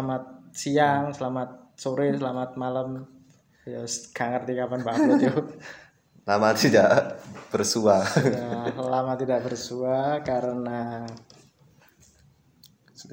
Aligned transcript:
Selamat 0.00 0.24
siang, 0.56 1.12
selamat 1.12 1.76
sore, 1.76 2.08
selamat 2.16 2.56
malam. 2.56 3.04
Ya, 3.68 3.84
gak 3.84 4.28
ngerti 4.32 4.56
kapan 4.56 4.80
Pak 4.80 4.96
upload. 4.96 5.46
Lama 6.24 6.56
tidak 6.56 7.20
bersua. 7.52 8.00
Ya, 8.16 8.72
lama 8.80 9.12
tidak 9.20 9.44
bersua 9.44 10.24
karena 10.24 11.04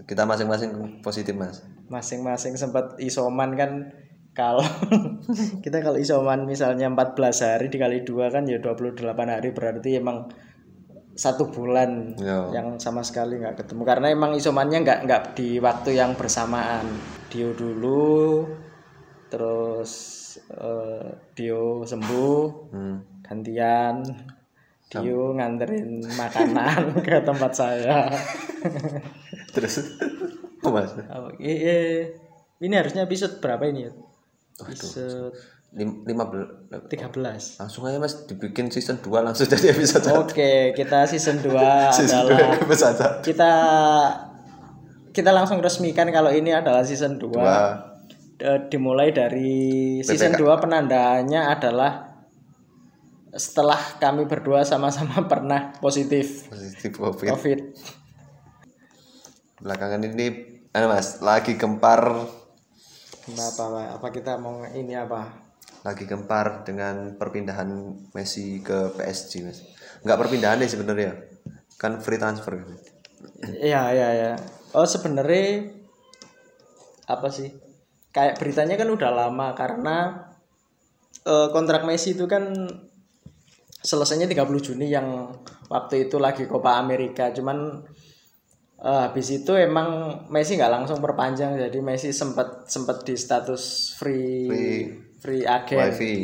Kita 0.07 0.23
masing-masing 0.23 1.03
positif 1.03 1.35
mas. 1.35 1.59
masing-masing 1.91 2.55
sempat 2.55 2.95
isoman 3.03 3.59
kan 3.59 3.91
kalau 4.31 4.63
kita 5.67 5.83
kalau 5.83 5.99
isoman 5.99 6.47
misalnya 6.47 6.87
14 6.87 7.19
hari 7.19 7.67
dikali 7.67 8.07
dua 8.07 8.31
kan 8.31 8.47
ya 8.47 8.63
28 8.63 9.03
hari 9.11 9.51
berarti 9.51 9.99
emang 9.99 10.31
satu 11.17 11.49
bulan 11.49 12.13
Ya. 12.15 12.45
yang 12.53 12.77
sama 12.77 13.01
sekali 13.01 13.41
nggak 13.41 13.65
ketemu 13.65 13.81
karena 13.83 14.07
emang 14.07 14.37
isomannya 14.37 14.85
nggak 14.85 14.99
nggak 15.03 15.23
di 15.33 15.57
waktu 15.57 15.97
yang 15.97 16.13
bersamaan 16.13 16.85
Dio 17.27 17.51
dulu 17.51 18.45
terus 19.27 19.91
eh, 20.47 21.09
Dio 21.33 21.81
sembuh 21.83 22.43
Hmm. 22.69 22.97
gantian 23.25 24.05
Dio 24.87 25.33
nganterin 25.33 26.05
makanan 26.07 26.83
ke 27.05 27.19
tempat 27.19 27.51
saya 27.51 28.07
Terus, 29.53 29.97
oh, 30.61 30.69
mas. 30.69 30.93
Oh, 31.09 31.33
ini 31.33 32.73
harusnya 32.73 33.03
episode 33.03 33.41
berapa 33.41 33.65
ini 33.65 33.89
ya? 33.89 33.91
Episode 34.61 35.33
Lim, 35.75 36.07
lima 36.07 36.31
belas. 36.31 36.55
13 36.87 37.59
Langsung 37.59 37.83
aja 37.85 37.99
mas 37.99 38.23
dibikin 38.23 38.71
season 38.71 39.03
2 39.03 39.11
langsung 39.19 39.45
jadi 39.51 39.75
episode. 39.75 40.07
Oke, 40.15 40.71
kita 40.71 41.03
season 41.03 41.43
2 41.43 41.51
Season 41.97 42.23
adalah 42.23 42.55
2 42.55 42.65
episode 42.65 43.03
kita 43.23 43.51
kita 45.11 45.33
langsung 45.33 45.57
resmikan 45.57 46.07
kalau 46.13 46.29
ini 46.29 46.53
adalah 46.53 46.85
season 46.85 47.17
2. 47.17 47.25
Dua. 47.33 47.57
Eh, 48.37 48.59
dimulai 48.69 49.09
dari 49.09 49.97
season 50.05 50.37
2 50.37 50.45
penandaannya 50.61 51.41
adalah 51.41 52.05
setelah 53.33 53.97
kami 53.97 54.29
berdua 54.29 54.61
sama-sama 54.61 55.25
pernah 55.31 55.73
positif 55.81 56.45
Positif 56.45 56.93
covid. 56.97 57.33
COVID. 57.33 57.59
Belakangan 59.57 60.05
ini, 60.05 60.27
eh, 60.69 60.85
mas, 60.85 61.17
lagi 61.25 61.57
gempar, 61.57 62.29
apa, 63.25 63.65
apa 63.97 64.07
kita 64.13 64.37
mau 64.37 64.61
ini 64.69 64.93
apa? 64.93 65.46
Lagi 65.85 66.03
gempar 66.09 66.65
dengan 66.65 67.17
perpindahan 67.17 67.69
Messi 68.13 68.61
ke 68.63 68.95
PSG 68.97 69.45
mas. 69.45 69.61
Enggak 70.01 70.17
perpindahan 70.25 70.57
nih 70.61 70.69
sebenarnya, 70.71 71.11
kan 71.77 72.01
free 72.01 72.17
transfer. 72.21 72.57
kan? 72.57 72.69
Iya, 73.45 73.81
iya, 73.93 74.09
iya. 74.13 74.31
Oh, 74.73 74.85
sebenarnya 74.85 75.73
apa 77.07 77.27
sih? 77.29 77.49
Kayak 78.11 78.41
beritanya 78.41 78.75
kan 78.75 78.89
udah 78.89 79.11
lama 79.13 79.53
karena 79.53 79.97
eh, 81.25 81.47
kontrak 81.53 81.85
Messi 81.85 82.17
itu 82.17 82.25
kan 82.25 82.49
selesainya 83.77 84.27
30 84.27 84.59
Juni 84.59 84.89
yang 84.89 85.31
waktu 85.69 86.09
itu 86.09 86.17
lagi 86.17 86.49
Copa 86.49 86.81
Amerika. 86.81 87.29
Cuman 87.31 87.85
eh, 88.81 88.99
habis 89.07 89.29
itu 89.31 89.53
emang 89.55 90.19
Messi 90.33 90.57
nggak 90.57 90.73
langsung 90.73 90.99
perpanjang 90.99 91.55
jadi 91.55 91.79
Messi 91.79 92.11
sempat 92.11 92.67
sempat 92.67 93.05
di 93.05 93.15
status 93.15 93.93
free 93.95 94.49
Free. 94.49 95.06
Free 95.27 95.43
agent. 95.43 95.75
Wifi. 95.75 96.15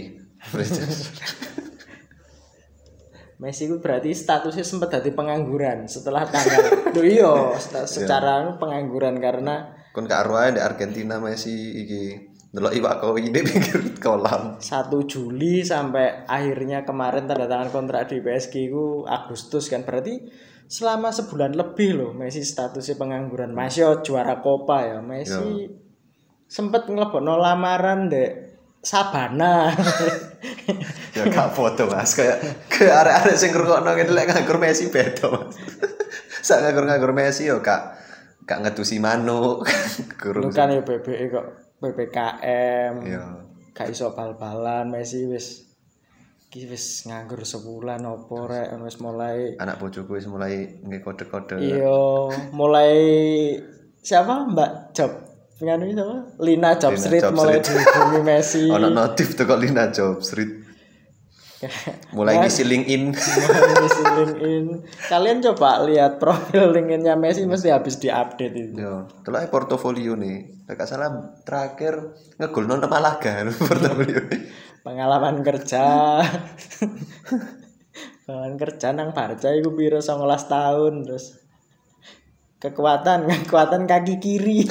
Messi 3.43 3.67
itu 3.67 3.75
berarti 3.83 4.15
statusnya 4.15 4.63
sempat 4.63 4.95
jadi 4.95 5.11
pengangguran 5.11 5.83
setelah 5.83 6.23
tanggal. 6.23 6.95
Loh 6.95 7.03
iya, 7.03 7.33
sta- 7.59 7.83
secara 7.83 8.55
pengangguran 8.55 9.19
karena 9.19 9.75
Kon 9.91 10.07
kak 10.07 10.23
Arwah 10.25 10.47
di 10.55 10.63
Argentina 10.63 11.19
Messi 11.19 11.83
iki 11.83 12.31
delok 12.55 12.71
iwak 12.71 12.95
koi 13.03 13.27
di 13.27 13.41
pinggir 13.43 13.99
kolam. 13.99 14.57
1 14.63 14.87
Juli 15.11 15.59
sampai 15.59 16.23
akhirnya 16.23 16.87
kemarin 16.87 17.27
tanda 17.27 17.45
tangan 17.45 17.69
kontrak 17.69 18.07
di 18.07 18.23
PSG 18.23 18.71
itu 18.71 19.03
Agustus 19.03 19.67
kan 19.67 19.83
berarti 19.83 20.23
selama 20.71 21.11
sebulan 21.11 21.53
lebih 21.53 21.99
loh 21.99 22.11
Messi 22.15 22.41
statusnya 22.41 22.95
pengangguran 22.95 23.51
Messi 23.51 23.83
yo 23.83 23.99
juara 23.99 24.39
Copa 24.39 24.87
ya 24.87 24.97
Messi 25.03 25.67
sempet 26.47 26.85
ngelebokno 26.85 27.37
lamaran 27.37 28.07
dek 28.09 28.31
Sabana. 28.83 29.71
Ya 31.13 31.29
gak 31.29 31.53
foto 31.53 31.85
mas. 31.85 32.17
Kayak 32.17 32.41
kayak 32.73 33.05
arek-arek 33.05 33.37
sing 33.37 33.53
ngrungokno 33.53 33.93
ngene 33.93 34.11
lek 34.17 34.33
nganggur 34.33 34.57
Messi 34.57 34.89
beda 34.89 35.29
mas. 35.29 35.55
Sak 36.47 36.65
nganggur 36.65 36.89
nganggur 36.89 37.13
Messi 37.13 37.45
yo 37.45 37.61
kak 37.61 37.95
kak 38.49 38.65
ngetusi 38.65 38.97
manuk. 38.97 39.61
Guru 40.21 40.49
kan 40.49 40.73
ya 40.73 40.81
PBE 40.81 41.29
kok 41.29 41.45
PPKM 41.79 42.93
ya 43.05 43.23
gak 43.77 43.93
iso 43.93 44.11
bal-balan 44.17 44.89
Messi 44.89 45.29
wis 45.29 45.69
iki 46.49 46.65
wis 46.65 47.05
nganggur 47.05 47.45
sebulan 47.45 48.01
opo 48.09 48.49
rek 48.49 48.73
wis 48.81 48.97
mulai. 48.97 49.53
Anak 49.61 49.77
bojoku 49.77 50.17
wis 50.17 50.25
mulai 50.25 50.81
nge 50.81 50.97
kode-kode 51.05 51.61
Iya, 51.61 51.93
mulai 52.57 52.93
siapa? 54.01 54.49
Mbak 54.49 54.71
Job? 54.97 55.11
Nganu 55.61 55.83
itu 55.85 56.01
apa? 56.01 56.17
Lina 56.41 56.71
Job 56.81 56.93
Street 56.97 57.21
Job 57.21 57.33
mulai 57.37 57.61
dihubungi 57.61 58.21
Messi. 58.25 58.65
ono 58.75 58.89
notif 58.89 59.37
tuh 59.37 59.45
kok 59.45 59.59
Lina 59.61 59.93
Job 59.93 60.23
Street 60.25 60.63
mulai 62.11 62.43
ngisi 62.43 62.63
LinkedIn 62.67 63.03
Mulai 63.15 63.71
ngisi 63.79 64.03
LinkedIn. 64.03 64.65
Kalian 65.07 65.37
coba 65.51 65.83
lihat 65.87 66.19
profil 66.19 66.75
LinkedIn-nya 66.75 67.15
Messi 67.15 67.47
mesti 67.47 67.71
habis 67.71 67.99
diupdate 67.99 68.51
itu. 68.51 68.75
yo 68.75 69.07
ae 69.07 69.47
portofolio 69.47 70.19
nih 70.19 70.67
gak 70.67 70.87
salah 70.89 71.35
terakhir 71.45 72.17
ngegol 72.39 72.67
nonton 72.67 72.89
Malaga 72.91 73.47
portofolio 73.69 74.19
Pengalaman 74.83 75.39
kerja. 75.47 76.19
Pengalaman 78.27 78.55
kerja 78.59 78.91
nang 78.91 79.15
Barca 79.15 79.55
iku 79.55 79.71
piro 79.79 80.03
19 80.03 80.27
tahun 80.27 80.93
terus 81.07 81.42
kekuatan 82.63 83.27
kekuatan 83.43 83.83
kaki 83.83 84.15
kiri. 84.17 84.63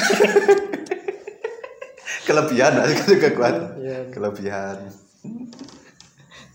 kelebihan 2.26 2.72
juga 3.04 3.28
kuat 3.34 3.54
Iya. 3.76 3.98
kelebihan. 4.08 4.76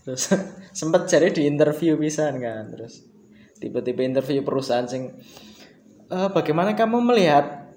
Terus 0.02 0.22
sempet 0.78 1.06
jadi 1.06 1.30
di 1.30 1.46
interview 1.46 1.94
pisan 1.94 2.40
kan 2.40 2.66
terus 2.70 3.06
tiba-tiba 3.58 4.02
interview 4.02 4.42
perusahaan 4.42 4.86
sing 4.86 5.14
"Eh, 6.08 6.28
bagaimana 6.30 6.72
kamu 6.72 7.04
melihat 7.04 7.68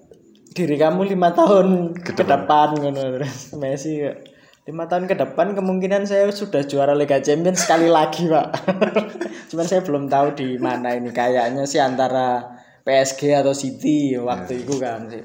diri 0.52 0.76
kamu 0.76 1.06
lima 1.06 1.32
tahun 1.32 1.96
ke, 1.96 2.12
depan. 2.16 2.76
ngono 2.76 3.00
terus 3.18 3.52
Messi 3.56 4.00
lima 4.62 4.86
tahun 4.86 5.04
ke 5.04 5.18
depan 5.18 5.52
kemungkinan 5.52 6.06
saya 6.06 6.30
sudah 6.30 6.62
juara 6.62 6.94
Liga 6.94 7.18
Champions 7.18 7.66
sekali 7.66 7.90
lagi 7.90 8.30
pak. 8.30 8.46
Cuman 9.50 9.66
saya 9.66 9.82
belum 9.82 10.06
tahu 10.06 10.32
di 10.32 10.54
mana 10.56 10.94
ini 10.94 11.10
kayaknya 11.10 11.66
sih 11.66 11.76
antara 11.76 12.56
PSG 12.82 13.38
atau 13.38 13.54
City 13.54 14.18
waktu 14.18 14.66
itu 14.66 14.74
kan 14.82 15.06
sih 15.06 15.22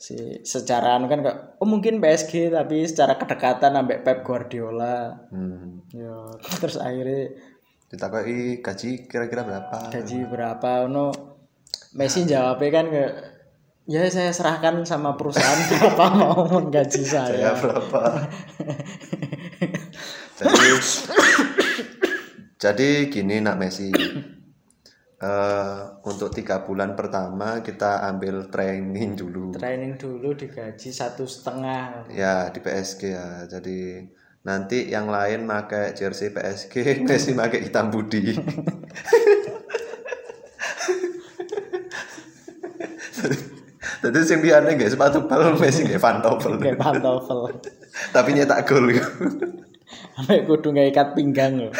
si 0.00 0.16
secara 0.48 0.96
anu 0.96 1.12
kan 1.12 1.20
kok 1.20 1.60
oh 1.60 1.68
mungkin 1.68 2.00
PSG 2.00 2.48
tapi 2.48 2.88
secara 2.88 3.20
kedekatan 3.20 3.76
sampai 3.76 4.00
Pep 4.00 4.24
Guardiola. 4.24 5.12
Hmm. 5.28 5.84
ya 5.92 6.24
terus 6.56 6.80
akhirnya 6.80 7.36
ditakoki 7.92 8.64
gaji 8.64 9.04
kira-kira 9.04 9.44
berapa? 9.44 9.92
Gaji 9.92 10.18
berapa 10.24 10.88
no 10.88 11.12
Messi 11.92 12.24
jawabnya 12.24 12.70
kan 12.72 12.86
ke 12.88 13.04
ya 13.90 14.06
saya 14.08 14.32
serahkan 14.32 14.86
sama 14.88 15.20
perusahaan 15.20 15.60
berapa 15.68 16.04
mau 16.16 16.48
menggaji 16.48 17.02
saya. 17.04 17.36
Saya 17.36 17.52
berapa? 17.60 18.00
Jadi 20.40 20.68
jadi 22.62 22.88
gini 23.12 23.44
nak 23.44 23.60
Messi 23.60 23.92
Eh, 25.20 25.80
untuk 26.08 26.32
tiga 26.32 26.64
bulan 26.64 26.96
pertama 26.96 27.60
kita 27.60 28.08
ambil 28.08 28.48
training 28.48 29.20
dulu. 29.20 29.52
Training 29.52 30.00
dulu 30.00 30.32
digaji 30.32 30.88
satu 30.88 31.28
setengah. 31.28 32.08
Ya 32.08 32.48
di 32.48 32.64
PSG 32.64 33.00
ya. 33.12 33.44
Jadi 33.44 34.00
nanti 34.40 34.88
yang 34.88 35.12
lain 35.12 35.44
pakai 35.44 35.92
jersey 35.92 36.32
PSG 36.32 37.04
Messi 37.08 37.36
pakai 37.36 37.60
hitam 37.60 37.92
putih 37.92 38.32
jadi 44.00 44.16
sing 44.24 44.40
liyane 44.40 44.80
nggak 44.80 44.96
sepatu 44.96 45.28
bal 45.28 45.60
Messi 45.60 45.84
nggak 45.84 46.00
pantofel 46.00 46.56
kayak 46.56 46.80
pantofel 46.80 47.52
tapi 48.16 48.32
nyetak 48.32 48.64
gol. 48.64 48.88
Sampai 50.16 50.40
kudu 50.48 50.72
nggak 50.72 50.88
ikat 50.88 51.12
pinggang 51.12 51.68
loh 51.68 51.72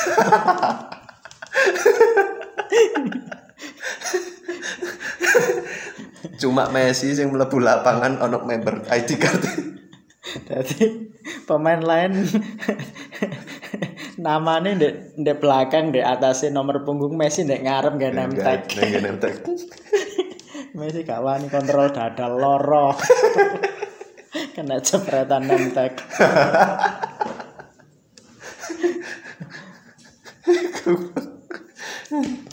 cuma 6.40 6.72
Messi 6.72 7.12
yang 7.12 7.36
mlebu 7.36 7.60
lapangan 7.60 8.24
ono 8.24 8.40
member 8.42 8.88
ID 8.88 9.10
card 9.20 9.44
jadi 10.48 11.12
pemain 11.44 11.84
lain 11.84 12.24
namanya 14.20 14.76
di, 14.76 14.88
di 15.16 15.32
belakang 15.32 15.92
di 15.92 16.00
atasnya 16.00 16.50
nomor 16.52 16.84
punggung 16.84 17.16
Messi 17.16 17.44
di 17.44 17.56
ngarep 17.56 17.98
gak 18.00 18.14
name 18.16 18.34
tag 18.36 18.68
name 18.76 19.18
tag. 19.20 19.34
Messi 20.76 21.02
gak 21.02 21.22
wani 21.24 21.48
kontrol 21.50 21.90
dada 21.90 22.28
loro. 22.30 22.94
Kena 24.54 24.78
jepretan 24.78 25.50
nentek. 25.50 25.98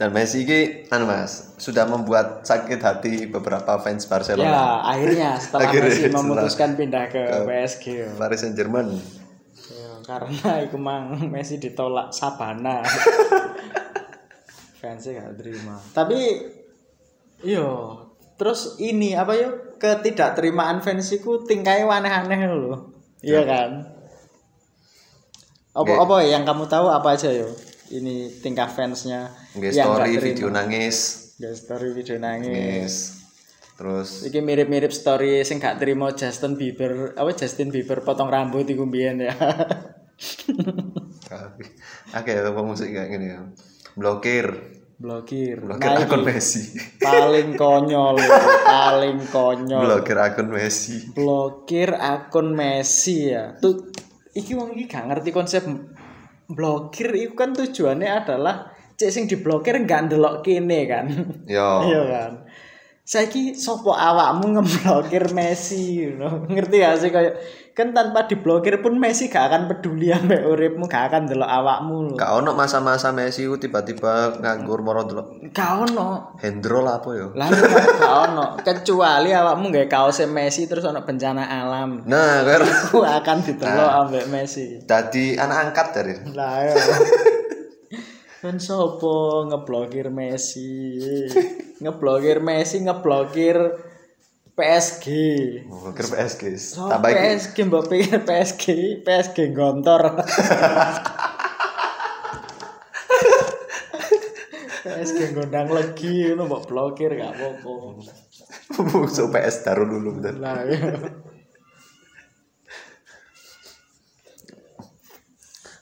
Dan 0.00 0.10
Messi 0.10 0.40
ini, 0.40 0.88
anu 0.88 1.04
mas, 1.04 1.52
sudah 1.60 1.84
membuat 1.84 2.40
sakit 2.40 2.80
hati 2.80 3.28
beberapa 3.28 3.76
fans 3.76 4.00
Ya, 4.00 4.08
Barcelona. 4.08 4.80
akhirnya 4.80 5.36
setelah 5.36 5.68
Akhirnya, 5.68 5.86
Messi 5.86 6.00
setelah- 6.00 6.24
memutuskan 6.24 6.70
pindah 6.72 7.04
ke 7.06 7.22
PSG. 7.44 7.84
Paris 8.16 8.40
Saint 8.40 8.56
Germain. 8.56 8.88
Ya, 9.68 9.92
karena 10.00 10.50
iku 10.64 10.76
mang 10.80 11.12
Messi 11.28 11.56
ditolak 11.56 12.10
Sabana. 12.10 12.80
Fansnya 14.80 15.20
gak 15.20 15.36
terima. 15.36 15.76
Tapi 15.92 16.18
iyo 17.44 17.96
terus 18.34 18.80
ini 18.80 19.12
apa 19.12 19.36
yo 19.36 19.76
ketidakterimaan 19.76 20.80
fans 20.80 21.12
iku 21.12 21.44
tingkahnya 21.44 21.84
aneh-aneh 21.84 22.48
loh. 22.48 22.88
Iya 23.20 23.44
kan? 23.44 23.70
Apa 25.70 25.84
Nggak. 25.84 26.00
apa 26.00 26.16
yang 26.24 26.42
kamu 26.42 26.64
tahu 26.64 26.88
apa 26.88 27.12
aja 27.12 27.28
yo? 27.28 27.52
Ini 27.90 28.38
tingkah 28.38 28.70
fansnya 28.70 29.34
Nggak 29.58 29.72
yang 29.74 29.90
story, 29.90 30.14
video 30.22 30.46
nangis. 30.46 30.96
Nggak 31.42 31.54
story 31.58 31.88
video 31.90 32.16
nangis. 32.22 32.54
Nangis. 32.54 32.94
Terus 33.74 34.08
Iki 34.28 34.40
mirip-mirip 34.44 34.92
story 34.92 35.40
sing 35.42 35.56
gak 35.56 35.80
terima 35.80 36.12
Justin 36.12 36.54
Bieber, 36.54 37.16
apa 37.16 37.32
Justin 37.32 37.72
Bieber 37.72 38.04
potong 38.04 38.28
rambut 38.28 38.68
iku 38.68 38.84
mbiyen 38.84 39.24
ya. 39.24 39.34
Oke, 42.12 42.32
apa 42.36 42.60
musik 42.60 42.92
kayak 42.92 43.08
gini 43.08 43.26
ya. 43.32 43.40
Blokir. 43.96 44.52
Blokir. 45.00 45.64
Blokir 45.64 45.88
Nah, 45.96 46.04
akun 46.04 46.28
Messi. 46.28 46.76
paling 47.00 47.56
konyol, 47.56 48.20
paling 48.68 49.18
konyol. 49.32 49.80
Blokir 49.80 50.20
akun 50.20 50.52
Messi. 50.52 51.08
Blokir 51.16 51.96
akun 51.96 52.52
Messi 52.52 53.32
ya. 53.32 53.56
Tuh 53.56 53.88
iki 54.36 54.52
wong 54.52 54.76
iki 54.76 54.84
gak 54.84 55.08
ngerti 55.08 55.32
konsep 55.32 55.64
blokir 56.50 57.14
itu 57.14 57.34
kan 57.38 57.54
tujuannya 57.54 58.10
adalah 58.10 58.74
cek 58.98 59.10
sing 59.10 59.24
diblokir 59.30 59.80
gak 59.86 60.10
ndelok 60.10 60.44
kene 60.44 60.84
kan. 60.84 61.06
Yo. 61.48 61.88
Iya 61.88 62.02
kan. 62.10 62.32
Saiki 63.00 63.58
sopo 63.58 63.90
awakmu 63.90 64.54
ngeblokir 64.54 65.34
Messi, 65.34 65.98
you 65.98 66.14
know? 66.14 66.46
ngerti 66.46 66.78
gak 66.78 66.96
sih 67.00 67.10
kayak 67.10 67.34
kan 67.74 67.90
tanpa 67.90 68.28
diblokir 68.28 68.78
pun 68.78 69.00
Messi 69.02 69.26
gak 69.26 69.50
akan 69.50 69.62
peduli 69.66 70.14
ambek 70.14 70.46
uripmu, 70.46 70.86
gak 70.86 71.10
akan 71.10 71.26
delok 71.26 71.48
awakmu 71.48 71.96
lho. 72.06 72.14
Gak 72.14 72.30
ono 72.38 72.54
masa-masa 72.54 73.10
Messi 73.10 73.50
ku 73.50 73.58
tiba-tiba 73.58 74.38
nganggur 74.38 74.84
moro 74.86 75.02
delok 75.02 75.26
Gak 75.50 75.90
ono. 75.90 76.38
Hendro 76.38 76.86
lah 76.86 77.02
apa 77.02 77.10
yo. 77.16 77.26
Lah 77.34 77.50
gak 77.50 77.98
gak 77.98 78.14
ono, 78.30 78.46
kecuali 78.62 79.34
awakmu 79.34 79.74
nggae 79.74 79.90
kaos 79.90 80.22
Messi 80.30 80.70
terus 80.70 80.86
ono 80.86 81.02
bencana 81.02 81.50
alam. 81.50 82.06
Nah, 82.06 82.46
kayak 82.46 82.62
Aku 82.62 83.02
akan 83.02 83.36
didelok 83.42 83.90
ambek 84.06 84.30
Messi. 84.30 84.86
tadi 84.86 85.34
anak 85.34 85.72
angkat 85.72 85.86
dari 85.98 86.14
Lah 86.30 86.62
ya. 86.62 86.74
Kan 88.44 88.56
sopo 88.56 89.44
ngeblokir 89.50 90.08
Messi? 90.14 91.26
Ngeblokir 91.80 92.44
Messi, 92.44 92.84
ngeblokir 92.84 93.56
PSG. 94.52 95.06
blokir 95.64 96.06
PSG. 96.12 96.42
So, 96.60 96.92
Tambah 96.92 97.08
PSG 97.08 97.56
mbok 97.64 97.88
pikir 97.88 98.20
PSG, 98.28 98.64
PSG 99.00 99.56
gontor. 99.56 100.20
PSG 104.80 105.32
gondang 105.32 105.68
legi 105.72 106.28
ngono 106.28 106.42
mbok 106.48 106.62
blokir 106.68 107.16
gak 107.16 107.32
apa-apa. 107.32 107.72
musuh 108.80 109.28
PS 109.32 109.56
taruh 109.64 109.88
dulu 109.88 110.20
bentar. 110.20 110.36
Lah 110.36 110.60
ya. 110.68 111.00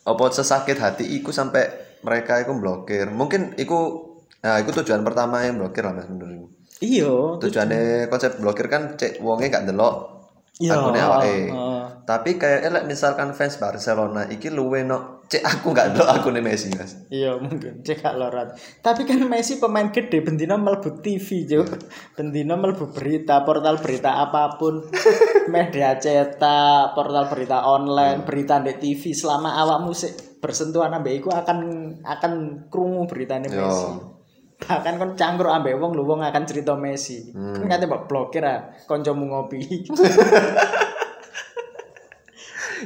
Apa 0.07 0.25
sesakit 0.33 0.79
hati 0.81 1.05
iku 1.19 1.35
sampai 1.35 1.69
mereka 2.07 2.41
iku 2.41 2.55
blokir. 2.57 3.11
Mungkin 3.11 3.59
iku 3.61 4.08
nah 4.39 4.55
iku 4.63 4.71
tujuan 4.83 5.03
pertama 5.03 5.43
yang 5.43 5.59
blokir 5.59 5.83
lah 5.83 5.95
Mas 5.95 6.07
menurutku. 6.07 6.55
Iya, 6.79 7.43
Tujuannya 7.43 8.07
konsep 8.07 8.39
blokir 8.39 8.71
kan 8.71 8.95
cek 8.95 9.19
wonge 9.19 9.51
gak 9.51 9.67
delok 9.67 10.19
Iya, 10.59 10.75
akunnya 10.75 11.03
awake. 11.07 11.55
heeh. 11.55 11.83
Tapi 12.03 12.31
kayak 12.35 12.67
elek 12.67 12.85
misalkan 12.91 13.31
fans 13.31 13.63
Barcelona 13.63 14.27
iki 14.27 14.51
luwe 14.51 14.83
no 14.83 15.23
cek 15.31 15.43
aku 15.47 15.71
gak 15.71 15.95
delok 15.95 16.19
akunnya 16.19 16.43
Messi 16.43 16.75
Mas. 16.75 16.99
Iya 17.15 17.39
mungkin 17.39 17.79
cek 17.87 18.03
gak 18.03 18.19
lorat. 18.19 18.59
Tapi 18.83 19.07
kan 19.07 19.23
Messi 19.23 19.63
pemain 19.63 19.87
gede, 19.95 20.19
bendina 20.19 20.59
melbu 20.59 20.99
TV 20.99 21.47
jo, 21.47 21.63
bendina 22.19 22.59
melbu 22.59 22.91
berita, 22.91 23.47
portal 23.47 23.79
berita 23.79 24.19
apa 24.19 24.59
pun, 24.59 24.83
media 25.55 25.95
cetak, 25.95 26.91
portal 26.99 27.31
berita 27.31 27.63
online, 27.63 28.27
berita 28.27 28.59
di 28.59 28.75
TV. 28.75 29.15
Selama 29.15 29.63
awakmu 29.63 29.95
sik 29.95 30.43
bersentuhan 30.43 30.91
ambek 30.91 31.23
iku 31.23 31.31
akan 31.31 31.59
akan 32.03 32.33
krungu 32.67 33.07
beritane 33.07 33.47
Yo. 33.47 34.18
Bahkan 34.59 34.99
kon 34.99 35.13
cangkruk 35.15 35.55
ambek 35.55 35.79
wong 35.79 35.95
lu 35.95 36.03
wong 36.03 36.21
akan 36.27 36.43
cerita 36.43 36.75
Messi. 36.75 37.31
Kan 37.31 37.65
ngate 37.67 37.87
mbok 37.87 38.11
blokir 38.11 38.43
ah 38.43 38.75
kancamu 38.91 39.31
ngopi. 39.31 39.61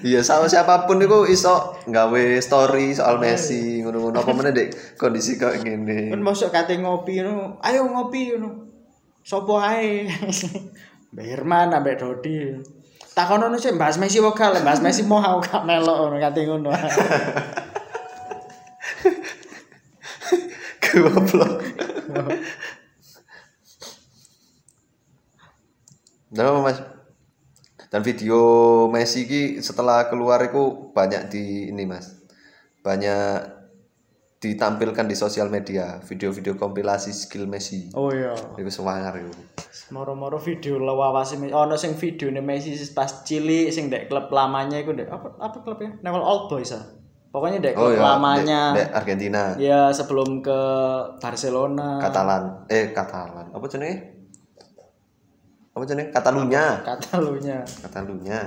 Iya 0.00 0.24
sama 0.24 0.48
siapa 0.48 0.88
pun 0.88 1.04
itu 1.04 1.28
iso 1.28 1.76
nggawe 1.84 2.40
story 2.40 2.96
soal 2.96 3.20
Messi 3.20 3.84
ngono-ngono 3.84 4.24
apa 4.24 4.32
meneh 4.32 4.52
dek 4.56 4.68
kondisi 4.96 5.36
kayak 5.36 5.60
gini. 5.60 6.08
kan 6.08 6.24
masuk 6.24 6.48
kate 6.48 6.80
ngopi 6.80 7.20
ngono, 7.20 7.60
ayo 7.60 7.84
ngopi 7.84 8.32
ngono. 8.32 8.72
Sopo 9.20 9.60
ae? 9.60 10.08
Mbak 11.12 11.26
Herman 11.28 11.76
ambek 11.76 12.00
Dodi. 12.00 12.56
Takono 13.12 13.52
nu 13.52 13.60
sih 13.60 13.76
bahas 13.76 14.00
Messi 14.00 14.16
wokal, 14.24 14.56
bahas 14.64 14.80
Messi 14.80 15.04
mau 15.04 15.20
gak 15.44 15.68
melok 15.68 15.96
ngono 16.08 16.16
kate 16.16 16.40
ngono. 16.48 16.72
Goblok. 20.92 21.64
Dan 26.32 26.48
apa 26.48 26.60
Mas? 26.64 26.78
Dan 27.92 28.00
video 28.00 28.40
Messi 28.88 29.28
ki 29.28 29.60
setelah 29.60 30.08
keluar 30.08 30.40
itu 30.40 30.92
banyak 30.96 31.28
di 31.28 31.68
ini 31.68 31.84
Mas. 31.84 32.08
Banyak 32.80 33.60
ditampilkan 34.42 35.06
di 35.06 35.14
sosial 35.14 35.52
media, 35.52 36.00
video-video 36.02 36.56
kompilasi 36.56 37.12
skill 37.12 37.44
Messi. 37.44 37.92
Oh 37.92 38.08
iya. 38.08 38.32
Itu 38.56 38.72
semangar 38.72 39.20
itu. 39.20 39.28
Moro-moro 39.92 40.40
video 40.40 40.80
lawase 40.80 41.36
Messi. 41.36 41.52
Ono 41.52 41.76
sing 41.76 41.92
videone 42.00 42.40
Messi 42.40 42.72
pas 42.96 43.28
cilik 43.28 43.68
sing 43.68 43.92
dek 43.92 44.08
klub 44.08 44.32
lamanya 44.32 44.80
iku 44.80 44.96
dek 44.96 45.12
apa 45.12 45.36
apa 45.36 45.58
klubnya? 45.60 46.00
Newell 46.00 46.24
Old 46.24 46.48
Boys 46.48 46.72
ah. 46.72 47.01
Pokoknya 47.32 47.58
dek 47.58 47.74
Oh 47.74 47.88
iya, 47.88 48.00
lamanya. 48.04 48.62
dek- 48.70 48.76
dek 48.76 48.88
Argentina, 48.92 49.42
Ya 49.56 49.88
sebelum 49.88 50.44
ke 50.44 50.60
Barcelona. 51.16 51.96
Katalan, 51.96 52.68
eh 52.68 52.92
Katalan. 52.92 53.48
Apa 53.48 53.64
jenenge? 53.66 54.20
Apa 55.72 55.84
jenenge? 55.88 56.12
Katalunya. 56.12 56.84
Katalunya. 56.84 57.64
Katalunya. 57.64 58.40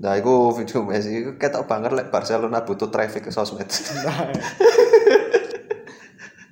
Nah, 0.00 0.18
itu 0.18 0.32
video 0.50 0.82
Messi 0.82 1.14
itu 1.14 1.30
ketok 1.36 1.68
banget 1.68 1.92
lek 1.92 2.08
Barcelona 2.08 2.64
butuh 2.64 2.88
traffic 2.88 3.22
ke 3.22 3.30
sosmed. 3.30 3.68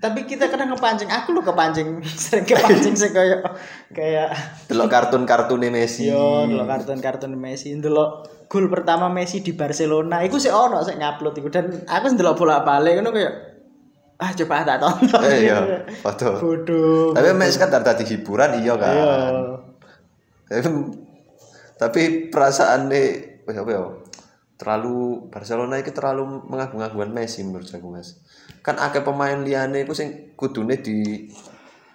Tapi 0.01 0.25
kita 0.25 0.49
kadang 0.49 0.73
ngepancing, 0.73 1.13
aku 1.13 1.37
lo 1.37 1.45
kepancing, 1.45 2.01
sering 2.25 2.49
kepancing 2.49 2.97
sih 2.97 3.13
kayak 3.13 3.45
kayak 3.93 4.33
Delok 4.65 4.89
kartun-kartune 4.89 5.69
Messi. 5.69 6.09
yo 6.09 6.49
dulu 6.49 6.65
kartun-kartun 6.65 7.37
Messi, 7.37 7.77
dulu 7.77 8.25
gol 8.49 8.73
pertama 8.73 9.13
Messi 9.13 9.45
di 9.45 9.53
Barcelona, 9.53 10.25
iku 10.25 10.41
sih 10.41 10.49
ono 10.49 10.81
sih 10.81 10.97
ngupload 10.97 11.37
iku 11.45 11.49
dan 11.53 11.85
aku 11.85 12.17
ndelok 12.17 12.33
bolak-balik 12.41 12.97
ngono 12.97 13.13
kayak 13.13 13.35
ah 14.21 14.33
coba 14.33 14.65
tak 14.65 14.81
tonton. 14.81 15.21
Eh, 15.21 15.49
iya, 15.49 15.59
foto. 16.05 16.41
Bodoh. 16.41 17.13
Tapi 17.13 17.29
Messi 17.37 17.61
kan 17.61 17.69
tadi 17.69 18.05
hiburan 18.09 18.57
iya 18.57 18.75
kan. 18.81 18.95
Iya. 18.97 19.17
Tapi, 20.49 20.69
tapi 21.77 22.01
perasaan 22.33 22.89
nih 22.89 23.09
apa 23.53 23.69
ya? 23.69 23.85
Terlalu 24.61 25.33
Barcelona 25.33 25.81
itu 25.81 25.89
terlalu 25.97 26.45
mengagung-agungkan 26.45 27.17
Messi 27.17 27.41
menurut 27.41 27.65
aku 27.73 27.89
Mas. 27.89 28.21
Kan 28.61 28.77
akeh 28.77 29.01
pemain 29.01 29.41
liyane 29.41 29.89
iku 29.89 29.97
sing 29.97 30.37
kudune 30.37 30.85
di 30.85 31.25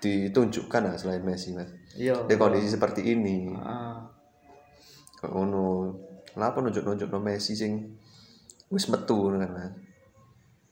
ditunjukkan 0.01 0.81
lah 0.81 0.97
selain 0.97 1.21
Messi 1.21 1.53
Mas. 1.53 1.69
Iya. 1.93 2.25
Di 2.25 2.33
kondisi 2.33 2.73
seperti 2.73 3.05
ini. 3.05 3.53
Ah. 3.53 4.01
Ngono. 5.29 5.93
Lah 6.41 6.49
apa 6.49 6.65
nunjuk-nunjuk 6.65 7.13
no 7.13 7.21
Messi 7.21 7.53
sing 7.53 8.01
wis 8.73 8.89
metu 8.89 9.29
kan 9.29 9.45
Mas. 9.45 9.73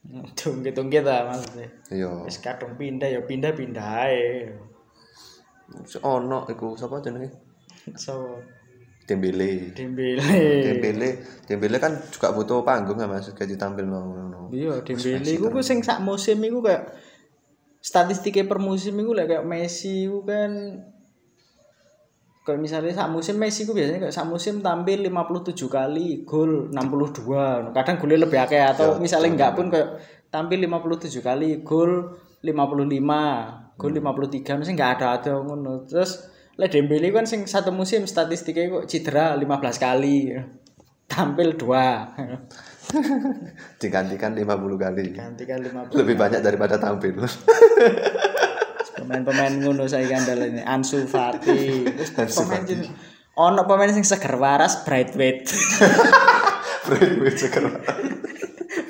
Tunggu-tunggu 0.41 1.05
ta 1.05 1.29
maksudnya. 1.29 1.69
Iya. 1.93 2.25
Wis 2.25 2.41
kadung 2.41 2.73
pindah 2.73 3.13
ya 3.13 3.21
pindah-pindah 3.21 3.87
ae. 4.09 4.49
Ono 6.01 6.49
iku 6.49 6.73
sapa 6.73 7.05
jenenge? 7.05 7.29
So, 7.99 8.39
Dembele. 9.03 9.75
Dembele. 9.75 10.23
Dembele, 10.63 11.09
Dembele 11.43 11.77
kan 11.79 11.91
juga 12.07 12.31
butuh 12.31 12.63
panggung 12.63 12.95
kan 12.95 13.11
Mas, 13.11 13.27
kayak 13.35 13.51
ditampil 13.51 13.83
no. 13.83 13.99
no. 14.31 14.39
Iya, 14.53 14.79
Dembele 14.79 15.27
iku 15.27 15.51
ku 15.51 15.59
sing 15.59 15.83
sak 15.83 15.99
musim 15.99 16.39
iku 16.39 16.63
kayak 16.63 16.95
statistiknya 17.83 18.47
per 18.47 18.63
musim 18.63 18.95
itu 18.95 19.11
lah 19.11 19.27
kayak 19.27 19.43
Messi 19.43 20.07
itu 20.07 20.23
kan 20.23 20.79
kayak 22.47 22.59
misalnya 22.63 22.95
sak 22.95 23.11
musim 23.11 23.35
Messi 23.35 23.67
itu 23.67 23.75
biasanya 23.75 24.07
kayak 24.07 24.15
sak 24.15 24.27
musim 24.27 24.63
tampil 24.63 25.03
57 25.03 25.67
kali 25.67 26.23
gol 26.23 26.71
62 26.71 27.75
kadang 27.75 27.95
golnya 27.99 28.23
lebih 28.23 28.39
akeh 28.39 28.63
atau 28.63 28.95
Ya, 28.95 28.99
misalnya 29.03 29.29
enggak 29.35 29.51
pun 29.59 29.67
kayak 29.67 29.99
tampil 30.31 30.63
57 30.63 31.19
kali 31.19 31.59
gol 31.59 32.19
55 32.39 33.75
gol 33.75 33.91
53 33.91 34.59
mesti 34.63 34.71
enggak 34.71 34.91
ada 34.99 35.07
ada 35.19 35.33
ngono 35.43 35.83
terus 35.83 36.32
Le 36.53 36.69
Dembele 36.69 37.09
kan 37.09 37.25
sing 37.25 37.49
satu 37.49 37.73
musim 37.73 38.05
statistiknya 38.05 38.69
kok 38.69 38.85
cedera 38.85 39.33
15 39.33 39.49
kali 39.75 40.29
tampil 41.09 41.57
dua 41.57 42.13
Digantikan 43.81 44.37
50 44.37 44.45
kali. 44.77 45.03
gantikan 45.11 45.59
50 45.61 45.97
Lebih 45.97 46.13
banyak 46.13 46.41
daripada 46.41 46.77
tampil. 46.77 47.17
pemain-pemain 48.93 49.53
ngono 49.59 49.83
saya 49.83 50.05
kandal 50.05 50.47
ini 50.47 50.61
Ansu 50.61 51.03
Fati 51.03 51.83
Ansu 52.15 52.45
pemain 52.45 52.61
Fati. 52.61 52.87
ono 53.35 53.65
pemain 53.65 53.89
sing 53.89 54.05
seger 54.05 54.37
waras 54.37 54.85
Brightweight 54.85 55.49
Brewit 56.85 57.35
seger. 57.35 57.65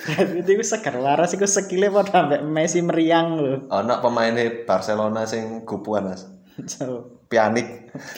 Brightweight 0.04 0.46
itu 0.46 0.64
seger 0.68 1.00
waras 1.00 1.32
iku 1.32 1.48
skillnya 1.48 1.90
padha 1.90 2.28
ambek 2.28 2.42
Messi 2.44 2.84
meriang 2.84 3.40
lho 3.40 3.54
Ono 3.72 3.94
pemainnya 4.04 4.68
Barcelona 4.68 5.24
sing 5.24 5.64
gupuan 5.64 6.12
Mas. 6.12 6.28
Pianik. 7.34 7.68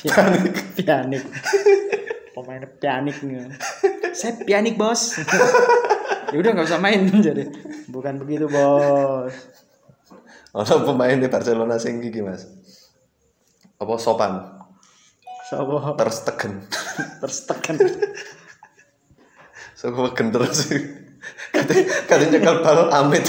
pianik 0.04 0.56
pianik 0.76 1.24
pemain 2.36 2.64
pianik 2.80 3.18
nih 3.24 3.48
saya 4.12 4.36
pianik 4.44 4.76
bos 4.76 5.16
ya 6.32 6.36
udah 6.36 6.52
nggak 6.52 6.68
usah 6.68 6.84
main 6.84 7.08
jadi 7.24 7.48
bukan 7.88 8.20
begitu 8.20 8.52
bos 8.52 9.32
Ono 10.56 10.88
pemain 10.88 11.20
di 11.20 11.28
Barcelona 11.28 11.76
sing 11.76 12.00
iki 12.00 12.24
Mas. 12.24 12.48
Apa 13.76 14.00
sopan? 14.00 14.40
Sopo 15.52 15.84
Terstegen. 16.00 16.64
terus 17.20 17.44
tekan 17.44 17.76
Sopo 19.76 20.16
terus. 20.16 20.72
Kate 21.52 21.76
kate 22.08 22.26
nyekel 22.32 22.64
bal 22.64 22.88
amit. 22.88 23.28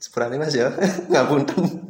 Seberani 0.00 0.40
Mas 0.40 0.56
ya. 0.56 0.72
Ngapunten. 1.12 1.87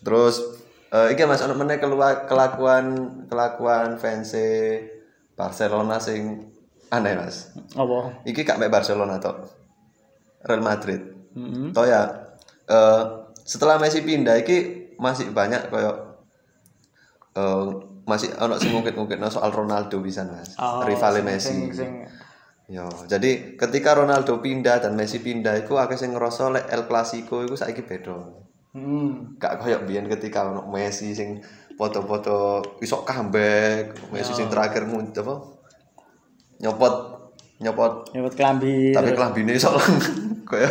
Terus 0.00 0.36
eh 0.90 1.12
iki 1.12 1.22
Mas 1.22 1.40
ono 1.40 1.54
meneh 1.54 1.78
kelakuan 1.78 2.86
kelakuan 3.26 3.94
fans 3.94 4.34
Barcelona 5.32 5.96
sing 5.96 6.50
aneh 6.88 7.14
Mas. 7.14 7.54
apa 7.72 8.24
Iki 8.24 8.42
gak 8.42 8.58
mek 8.58 8.68
Barcelona 8.68 9.16
tok. 9.16 9.46
Real 10.42 10.60
Madrid. 10.60 11.00
Mm-mm. 11.32 11.70
Toh 11.70 11.84
ya 11.84 12.02
eh 12.66 13.02
setelah 13.40 13.76
Messi 13.76 14.00
pindah 14.00 14.36
iki 14.36 14.58
masih 14.96 15.30
banyak 15.30 15.68
koyo 15.68 15.92
eh 17.32 17.64
masih 18.02 18.34
ono 18.34 18.58
sing 18.58 18.72
ngungkit-ngungkitno 18.72 19.28
soal 19.28 19.50
Ronaldo 19.50 20.02
bisa 20.02 20.24
Mas. 20.24 20.56
Oh, 20.56 20.82
Rivale 20.82 21.20
sing- 21.20 21.28
Messi. 21.28 21.48
sing- 21.50 21.72
sing 21.72 21.92
Yo, 22.70 22.86
jadi 23.04 23.58
ketika 23.58 23.98
Ronaldo 23.98 24.38
pindah 24.38 24.78
dan 24.78 24.94
Messi 24.94 25.18
pindah 25.18 25.58
iku 25.58 25.74
akeh 25.74 25.98
sing 25.98 26.14
ngerasa 26.14 26.54
lek 26.54 26.66
El 26.70 26.86
Clasico 26.86 27.42
iku 27.42 27.54
saiki 27.54 27.82
beda. 27.82 28.14
Hmm. 28.70 29.34
Gak 29.36 29.58
koyo 29.58 29.82
biyen 29.82 30.06
ketika 30.06 30.46
ono 30.46 30.62
Messi 30.66 31.10
sing 31.10 31.42
foto-foto 31.74 32.62
isok 32.78 33.02
comeback, 33.02 33.98
Messi 34.10 34.30
sing 34.30 34.46
terakhir 34.46 34.84
muncul 34.84 35.20
apa? 35.20 35.34
Nyopot 36.60 36.94
nyopot 37.60 38.08
Nyebut 38.10 38.32
kelambi. 38.32 38.88
tapi 38.90 39.12
kelambine 39.12 39.52
iso 39.52 39.68
koyo 40.48 40.70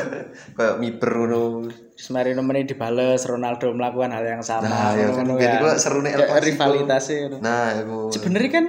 koyo 0.54 0.78
miber 0.78 1.12
ngono. 1.12 1.68
Terus 1.94 2.10
mari 2.10 2.32
nomornya 2.32 2.66
dibales 2.66 3.22
Ronaldo 3.24 3.70
melakukan 3.70 4.10
hal 4.10 4.24
yang 4.24 4.40
sama. 4.40 4.66
Nah, 4.66 4.96
ya 4.96 5.12
kan 5.12 5.28
biyen 5.30 5.60
kan. 5.60 5.76
serune 5.76 6.10
El 6.10 6.18
Kayak 6.18 6.30
Clasico. 6.32 6.48
rivalitasnya. 6.48 7.18
Nah, 7.38 7.76
iku 7.76 8.00
Sebenarnya 8.10 8.52
kan 8.52 8.66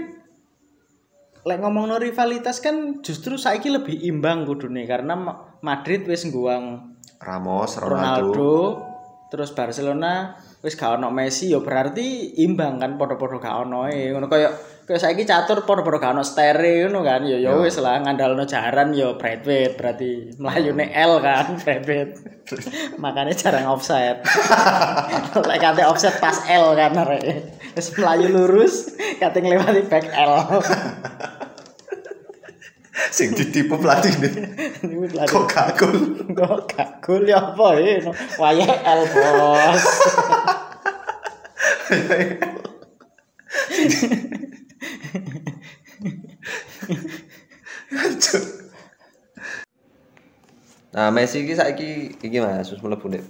lek 1.41 1.59
ngomong 1.59 1.97
rivalitas 1.97 2.59
kan 2.59 2.77
justru 3.01 3.39
saiki 3.39 3.71
lebih 3.71 3.97
imbang 4.03 4.45
kudune 4.45 4.85
karena 4.85 5.15
Ma- 5.15 5.57
Madrid 5.63 6.05
wis 6.05 6.27
ngguang 6.27 6.93
Ramos, 7.17 7.77
Ronaldo. 7.77 8.33
Ronaldo, 8.33 8.55
terus 9.31 9.55
Barcelona 9.55 10.35
wis 10.61 10.77
gak 10.77 11.01
ono 11.01 11.09
Messi 11.09 11.55
ya 11.55 11.63
berarti 11.65 12.37
imbang 12.45 12.77
kan 12.77 13.01
padha-padha 13.01 13.39
gak 13.41 13.57
ono 13.65 13.89
e. 13.89 14.13
Ngono 14.13 14.29
kaya 14.29 14.53
kaya 14.85 14.99
saiki 15.01 15.25
catur 15.25 15.65
padha-padha 15.65 15.99
gak 16.03 16.13
ono 16.19 16.25
stere 16.27 16.85
ngono 16.85 17.01
kan. 17.01 17.25
Ya 17.25 17.39
ya 17.41 17.57
wis 17.57 17.81
lah 17.81 18.03
ngandalno 18.05 18.45
jaran 18.45 18.93
ya 18.93 19.17
Brightweight 19.17 19.81
berarti 19.81 20.37
mlayune 20.37 20.91
L 20.93 21.13
kan 21.25 21.55
Brightweight 21.63 22.11
makanya 23.03 23.33
jarang 23.33 23.71
offset. 23.71 24.21
Lek 25.49 25.59
kate 25.63 25.83
offset 25.87 26.19
pas 26.21 26.37
L 26.51 26.77
kan 26.77 26.93
arek. 26.99 27.57
Wis 27.79 27.95
mlayu 27.97 28.29
lurus 28.29 28.93
kate 29.17 29.41
nglewati 29.41 29.89
back 29.89 30.11
L 30.13 30.61
Sing 33.11 33.35
ditipu 33.35 33.75
pelatihne. 33.76 34.31
Ini 34.87 35.07
pelatih. 35.11 35.35
Kok 35.35 35.47
kagul. 35.50 35.95
Kok 36.31 36.71
gak 36.71 37.02
gol 37.02 37.26
ya 37.26 37.43
apa 37.43 37.75
ya? 37.79 37.99
Waya 38.38 38.71
L 38.71 39.02
bos. 39.11 39.85
Nah, 50.90 51.11
Messi 51.14 51.47
iki 51.47 51.55
saiki 51.55 52.19
iki 52.19 52.38
Mas, 52.43 52.71
wis 52.71 52.83
mlebu 52.83 53.14
nek 53.14 53.23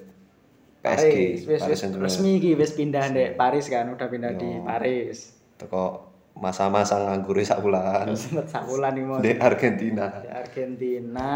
PSG, 0.81 1.45
Paris, 1.45 1.45
Paris 1.45 1.81
resmi 2.01 2.41
iki 2.41 2.57
wis 2.57 2.73
pindah 2.73 3.05
ndek 3.13 3.37
Paris 3.37 3.69
kan, 3.69 3.93
udah 3.93 4.09
pindah 4.09 4.33
di 4.37 4.49
Paris. 4.65 5.37
Teko 5.61 6.10
masa-masa 6.39 6.97
nganggur 6.97 7.37
sak 7.43 7.61
bulan 7.61 8.15
Sempet 8.15 8.47
sakulan 8.49 8.95
nih 8.95 9.05
mau 9.05 9.19
di 9.19 9.35
Argentina 9.37 10.09
di 10.23 10.31
Argentina, 10.31 11.31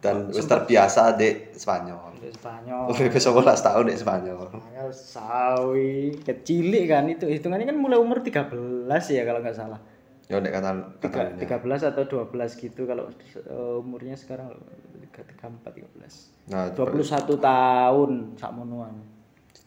dan 0.00 0.32
wis 0.32 0.48
terbiasa 0.48 1.14
di 1.14 1.52
Spanyol. 1.52 2.16
di 2.18 2.30
Spanyol. 2.32 2.90
Oke, 2.90 3.06
wis 3.12 3.22
11 3.22 3.60
tahun 3.60 3.84
di 3.92 3.96
Spanyol. 3.98 4.48
Spanyol 4.48 4.88
sawi 4.90 6.16
kecilik 6.24 6.84
kan 6.88 7.04
itu 7.06 7.28
hitungannya 7.28 7.70
kan 7.70 7.78
mulai 7.78 7.98
umur 8.00 8.24
13 8.24 8.50
ya 8.88 9.22
kalau 9.22 9.40
nggak 9.44 9.56
salah. 9.56 9.80
Ya 10.30 10.40
nek 10.40 10.52
kata 10.54 10.70
Tiga-. 11.02 11.60
13 11.60 11.92
atau 11.92 12.02
12 12.24 12.62
gitu 12.62 12.88
kalau 12.88 13.10
eh, 13.12 13.82
umurnya 13.84 14.16
sekarang 14.16 14.48
34 15.12 15.60
13. 15.60 16.48
Nah, 16.48 16.72
21 16.72 17.36
tahun 17.36 18.10
sakmonoan. 18.40 18.96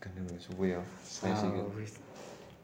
kan 0.02 0.12
suwe 0.38 0.78
ya. 0.78 0.82
Messi 1.26 1.46
iki. 1.50 1.62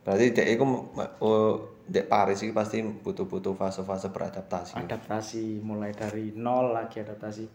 Berarti 0.01 0.33
dek 0.33 0.47
iku 0.49 0.63
ma- 0.65 1.13
oh, 1.19 1.77
dek 1.85 2.07
Paris 2.07 2.41
iki 2.41 2.49
pasti 2.51 2.81
butuh-butuh 2.81 3.53
fase-fase 3.53 4.09
beradaptasi. 4.09 4.73
adaptasi 4.79 5.59
mulai 5.61 5.91
dari 5.91 6.31
nol 6.31 6.71
lagi 6.71 6.99
adaptasi 6.99 7.45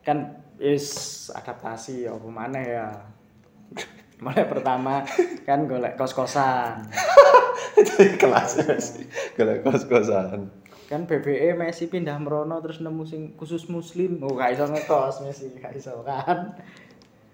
kan 0.00 0.32
is 0.56 0.86
adaptasi 1.30 2.08
apa 2.08 2.24
mana 2.24 2.56
ya 2.56 2.86
mulai 4.24 4.48
pertama 4.48 5.04
kan 5.44 5.68
golek 5.68 5.96
kos-kosan 5.96 6.88
kelas 8.22 8.64
Messi. 8.64 9.04
Golek 9.34 9.60
kos-kosan. 9.60 10.48
kan 10.86 11.06
BBE 11.06 11.54
Messi 11.54 11.86
pindah 11.86 12.16
merono 12.16 12.58
terus 12.58 12.80
nemu 12.80 13.04
sing 13.04 13.36
khusus 13.36 13.68
muslim 13.68 14.18
oh 14.22 14.34
gak 14.34 14.54
iso 14.54 14.64
ngekos 14.66 15.22
Messi 15.22 15.52
gak 15.54 15.76
iso 15.76 16.00
kan 16.00 16.56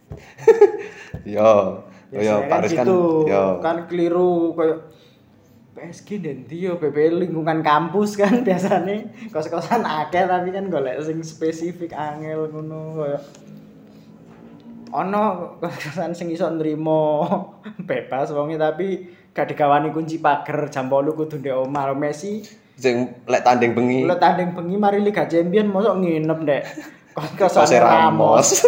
Yo, 1.27 1.83
yo 2.19 2.41
Biasanya 2.43 2.51
Paris 2.51 2.73
kan, 2.73 2.87
gitu. 2.87 3.01
yo. 3.29 3.45
kan 3.61 3.77
keliru 3.87 4.57
kayak 4.57 4.79
PSG 5.77 6.09
dan 6.25 6.39
dia 6.49 6.73
BBE 6.73 7.29
lingkungan 7.29 7.61
kampus 7.61 8.17
kan 8.17 8.41
biasanya 8.47 9.13
kos-kosan 9.29 9.85
akeh 9.85 10.25
tapi 10.25 10.49
kan 10.49 10.73
golek 10.73 10.97
sing 11.05 11.21
spesifik 11.21 11.93
angel 11.93 12.49
ngono 12.49 12.97
kayak 12.97 13.23
ono 14.97 15.25
kos-kosan 15.61 16.17
sing 16.17 16.33
iso 16.33 16.49
nrimo 16.49 17.29
bebas 17.89 18.33
wonge 18.33 18.57
tapi 18.57 19.13
gak 19.37 19.53
digawani 19.53 19.93
kunci 19.93 20.17
pagar 20.17 20.73
jam 20.73 20.89
8 20.89 21.13
kudu 21.13 21.45
ndek 21.45 21.53
omah 21.61 21.93
Messi 21.93 22.41
Sing 22.77 23.25
lek 23.25 23.41
tanding 23.41 23.73
bengi. 23.73 24.05
Mulai 24.05 24.21
tanding 24.21 24.53
bengi 24.53 24.77
mari 24.77 25.01
Liga 25.01 25.25
Champion 25.25 25.73
mosok 25.73 25.97
nginep 25.97 26.39
ndek 26.45 26.63
kos-kosan 27.17 27.81
Ramos. 27.81 28.65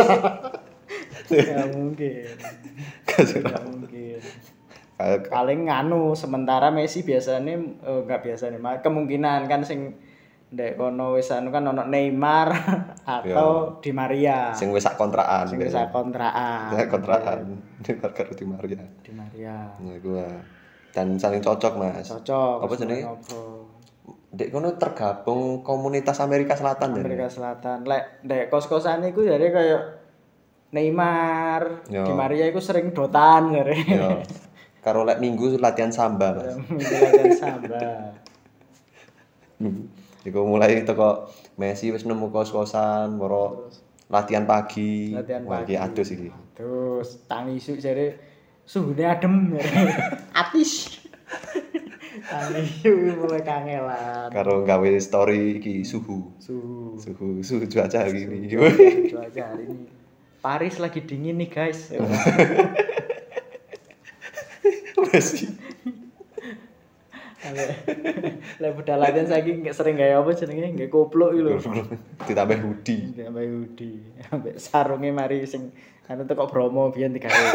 Gak 1.28 1.68
mungkin. 1.76 2.24
Mungkin. 3.18 4.20
Paling 5.30 5.60
nganu 5.70 6.14
sementara 6.18 6.74
Messi 6.74 7.06
biasanya 7.06 7.54
eh, 7.54 8.00
nggak 8.02 8.20
biasanya 8.22 8.58
mah 8.58 8.82
kemungkinan 8.82 9.46
kan 9.46 9.62
sing 9.62 9.94
ndek 10.48 10.80
kono 10.80 11.12
wis 11.20 11.28
anu 11.28 11.52
kan 11.52 11.60
ono 11.60 11.84
Neymar 11.84 12.48
atau 13.20 13.78
Di 13.84 13.92
Maria 13.92 14.48
Sing 14.56 14.72
wis 14.72 14.80
sak 14.88 14.96
kontrakan. 14.96 15.44
sing 15.44 15.60
bisa 15.60 15.92
kontrakan 15.92 16.72
Sak 16.72 16.88
kontrakan. 16.88 17.38
Di 17.84 17.92
Marga 17.92 18.24
Di 18.32 18.44
Maria. 18.48 18.82
Di 19.04 19.12
Maria 19.12 19.56
Nah, 19.76 19.96
gua 20.00 20.26
dan 20.88 21.20
saling 21.20 21.44
cocok, 21.44 21.78
Mas. 21.78 22.08
cocok 22.10 22.64
Apa 22.64 22.74
jenenge? 22.80 23.04
Dek 24.32 24.48
kono 24.48 24.72
tergabung 24.80 25.60
komunitas 25.60 26.16
Amerika 26.24 26.56
Selatan. 26.56 26.96
Amerika 26.96 27.28
Selatan. 27.28 27.84
Lek 27.84 28.24
ndek 28.24 28.48
kos-kosan 28.48 29.04
iku 29.04 29.20
jadi 29.22 29.52
kayak 29.52 29.82
Neymar, 30.68 31.88
Yo. 31.88 32.04
Di 32.04 32.12
Maria 32.12 32.44
iku 32.44 32.60
sering 32.60 32.92
dotan 32.92 33.56
jare. 33.56 33.76
Yo. 33.88 34.20
Karo 34.84 35.04
lek 35.04 35.16
minggu 35.20 35.56
latihan 35.56 35.88
samba, 35.88 36.36
Mas. 36.36 36.54
Menggunakan 36.60 37.32
samba. 37.34 37.80
Iku 40.28 40.44
mulai 40.44 40.84
teko 40.84 41.30
Messi 41.58 41.90
wis 41.90 42.06
nemu 42.06 42.30
kos-kosan, 42.30 43.18
moro 43.18 43.72
latihan 44.06 44.46
pagi. 44.46 45.10
Latihan 45.10 45.42
Wah, 45.48 45.66
iki 45.66 45.74
adus 45.74 46.14
iki. 46.14 46.30
Terus 46.54 47.26
tangi 47.26 47.58
isu 47.58 47.74
jare 47.80 48.20
suhunya 48.62 49.18
adem. 49.18 49.58
Atis. 50.40 51.02
tangi 52.28 52.62
isu 52.62 53.18
mulai 53.18 53.42
kangelan. 53.42 54.30
Karo 54.30 54.62
gawe 54.62 54.88
story 55.02 55.58
iki 55.58 55.82
suhu. 55.82 56.30
Suhu. 56.38 56.94
Suhu, 57.00 57.42
suhu 57.42 57.64
cuaca 57.66 58.06
hari 58.06 58.30
ini. 58.30 58.46
Cuaca 59.10 59.42
hari 59.42 59.64
ini. 59.66 59.97
Paris 60.38 60.78
lagi 60.78 61.02
dingin 61.02 61.38
nih 61.42 61.50
guys. 61.50 61.90
Messi. 65.08 65.48
Lah 68.58 68.70
budal 68.74 68.98
latihan 69.00 69.26
saiki 69.30 69.62
nggak 69.62 69.76
sering 69.76 69.96
gawe 69.96 70.20
apa 70.20 70.30
jenenge 70.36 70.74
nggak 70.74 70.90
koplo 70.90 71.32
iki 71.32 71.40
lho. 71.42 71.58
Ditambah 72.28 72.58
hoodie. 72.60 73.14
Sampai 73.14 73.46
Yudi, 73.46 73.90
sampai 74.26 74.52
sarungnya 74.58 75.10
mari 75.14 75.46
sing 75.48 75.72
anu 76.10 76.26
teko 76.26 76.50
Bromo 76.50 76.90
biyen 76.92 77.14
digawe. 77.14 77.34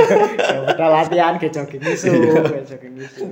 Ya 0.00 0.64
udah 0.64 0.88
latihan 0.90 1.36
ke 1.36 1.52
jogging 1.52 1.84
isu, 1.84 2.08
ke 2.08 2.64
jogging 2.64 2.94
isu. 3.04 3.28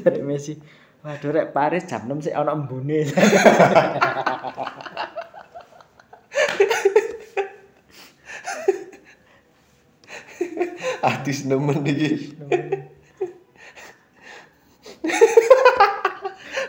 Dari 0.00 0.22
Messi. 0.24 0.56
Waduh 1.04 1.36
rek 1.36 1.52
Paris 1.52 1.84
jam 1.84 2.08
6 2.08 2.24
sih 2.24 2.32
ana 2.32 2.56
embune. 2.56 3.04
Artis 11.04 11.44
nemen 11.44 11.84
iki. 11.84 12.32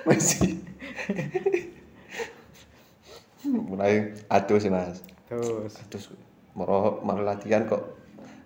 Messi. 0.04 0.60
Mulai 3.48 4.20
aduh 4.28 4.60
sih 4.60 4.68
mas. 4.68 5.00
Terus 5.32 5.80
Terus 5.88 6.12
moro 6.52 7.00
maro 7.08 7.24
latihan 7.24 7.64
kok 7.64 7.96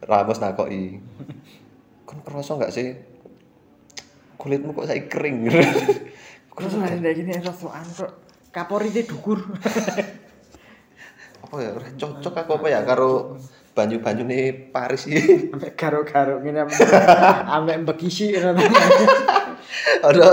Ramos 0.05 0.37
nakoki. 0.37 1.01
Kon 2.05 2.21
kerasa 2.21 2.61
nggak 2.61 2.73
sih? 2.77 3.08
Kulitmu 4.39 4.71
kok 4.71 4.87
saya 4.87 5.03
kering. 5.03 5.51
terus 6.59 6.75
ada 6.75 7.11
gini 7.11 7.35
sosokan 7.43 7.83
kok 7.91 8.11
kapori 8.55 8.87
dia 8.87 9.03
dukur. 9.03 9.43
apa 11.43 11.55
ya? 11.59 11.71
Cocok 11.99 12.35
aku 12.35 12.51
apa 12.63 12.67
ya 12.71 12.79
karo 12.87 13.35
banyu-banyu 13.75 14.23
nih 14.27 14.71
Paris 14.71 15.07
iki. 15.07 15.23
Sampai 15.51 15.71
garo-garo 15.75 16.39
ngene 16.43 16.67
ambek 17.47 17.77
mbekisi 17.83 18.35
ngono. 18.35 18.63
Ono 20.07 20.27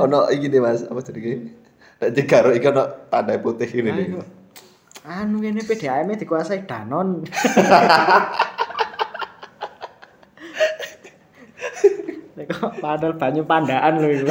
ono 0.00 0.18
iki 0.32 0.48
nih 0.52 0.60
Mas, 0.60 0.84
apa 0.84 1.00
jenenge? 1.00 1.52
Nek 2.00 2.10
digaro 2.12 2.50
iki 2.52 2.66
ono 2.68 3.08
tanda 3.08 3.36
putih 3.40 3.68
ini 3.68 3.90
nih. 3.92 4.06
Anu 5.04 5.44
ini 5.44 5.60
PDAM 5.60 6.08
-nya 6.08 6.16
dikuasai 6.16 6.64
Danon. 6.64 7.28
Nek 12.33 12.33
kok 12.46 12.78
padahal 12.78 13.14
banyu 13.14 13.42
pandaan 13.44 14.00
lho 14.00 14.08
iku. 14.10 14.28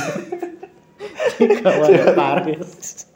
Kawan 1.62 1.92
Paris. 2.14 3.08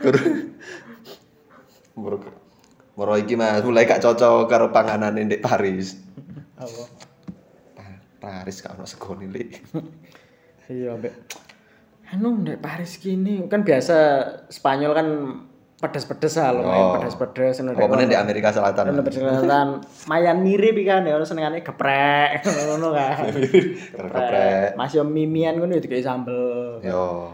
Kur- 0.00 0.48
Moro 1.96 2.16
Moro 2.96 3.12
iki 3.16 3.36
Mas, 3.36 3.64
mulai 3.64 3.88
gak 3.88 4.00
cocok 4.00 4.48
karo 4.48 4.68
panganan 4.68 5.16
ndek 5.16 5.40
Paris. 5.40 5.96
Apa? 6.56 6.82
Pa- 7.76 8.00
Paris 8.20 8.60
gak 8.60 8.76
ono 8.76 8.84
segone 8.84 9.24
Lik. 9.28 9.60
Iya, 10.68 10.96
Mbak. 10.96 11.14
Anu 12.12 12.44
ndek 12.44 12.60
Paris 12.60 13.00
gini 13.00 13.44
kan 13.48 13.64
biasa 13.64 13.96
Spanyol 14.48 14.92
kan 14.92 15.08
pedes-pedes 15.80 16.36
lah 16.36 16.52
lumayan 16.52 16.84
Oh. 16.84 16.92
pedes-pedes 16.94 17.56
ngono 17.58 17.72
meneh 17.88 18.04
ndek 18.06 18.20
Amerika 18.20 18.52
Selatan. 18.52 18.92
Ono 18.92 19.00
pedes-pedesan 19.00 19.68
mayan 20.06 20.38
mirip 20.38 20.76
kan 20.84 21.02
ya 21.02 21.16
senengane 21.20 21.64
geprek 21.64 22.44
ngono 22.68 22.92
kan. 22.92 23.24
Geprek. 23.32 24.76
Masih 24.76 25.00
mimian 25.02 25.56
ngono 25.56 25.72
ya 25.72 25.80
dikai 25.80 26.04
sambel. 26.04 26.84
Yo. 26.84 27.32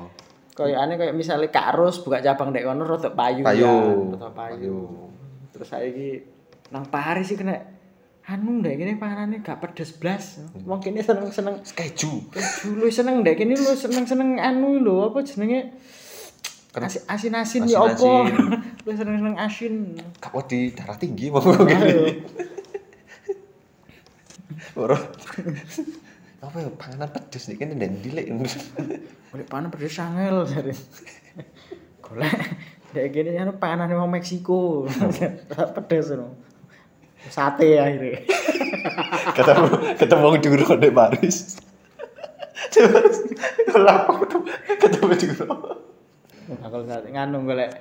Kayak 0.54 0.78
aneh 0.80 0.94
kayak 0.96 1.12
misalnya 1.12 1.50
Kak 1.50 1.76
Ros 1.76 2.00
buka 2.00 2.22
cabang 2.22 2.48
dek 2.48 2.64
kono 2.64 2.86
rada 2.86 3.10
payu. 3.10 3.42
Payu. 3.42 3.66
kan, 3.66 4.14
rada 4.16 4.30
payu. 4.32 4.78
Terus 5.50 5.68
saiki 5.68 6.08
nang 6.66 6.86
Paris 6.86 7.28
sih 7.28 7.36
kena 7.36 7.54
anu 8.26 8.58
ndek 8.58 8.74
kene 8.74 8.96
panganane 8.96 9.38
gak 9.38 9.58
pedes 9.60 9.94
blas. 9.94 10.40
Wong 10.62 10.78
kene 10.78 10.98
seneng-seneng 10.98 11.60
Keju. 11.66 12.30
dulu 12.62 12.86
seneng 12.88 13.20
ndek 13.20 13.36
kene 13.36 13.52
lu 13.52 13.70
seneng-seneng 13.70 14.38
anu 14.38 14.80
lho 14.80 15.10
apa 15.10 15.20
jenenge 15.22 15.76
asin-asin 16.84 17.62
ya? 17.64 17.80
Asin-asin. 17.80 18.24
Lu 18.84 18.90
seneng-seneng 18.98 19.36
asin. 19.40 19.74
Gak 20.20 20.32
di 20.50 20.74
darah 20.76 20.96
tinggi 21.00 21.32
mau 21.32 21.40
gini. 21.40 22.20
Moro. 24.76 24.96
Apa 26.46 26.62
ya 26.62 26.68
panganan 26.78 27.10
pedes 27.10 27.48
nih 27.48 27.56
kan 27.58 27.74
ndek 27.74 27.90
ndi 27.90 28.10
Lik? 28.12 28.26
Golek 29.32 29.48
panen 29.48 29.72
pedes 29.72 29.96
sangel 29.96 30.44
jare. 30.44 30.76
Golek 32.04 32.36
ndek 32.92 33.06
kene 33.10 33.40
anu 33.40 33.56
panganan 33.56 33.96
wong 33.96 34.12
Meksiko. 34.12 34.86
pedes 35.74 36.12
ngono. 36.12 36.36
Sate 37.32 37.80
akhirnya. 37.80 38.22
ketemu 39.34 39.64
ketemu 39.98 40.26
duro 40.38 40.74
di 40.78 40.90
Paris. 40.94 41.58
Coba 42.70 43.00
kalau 43.66 43.98
ketemu 44.22 44.44
ketemu 44.78 45.12
duro. 45.18 45.56
Aku 46.46 46.86
nganu 46.86 47.42
golek 47.42 47.74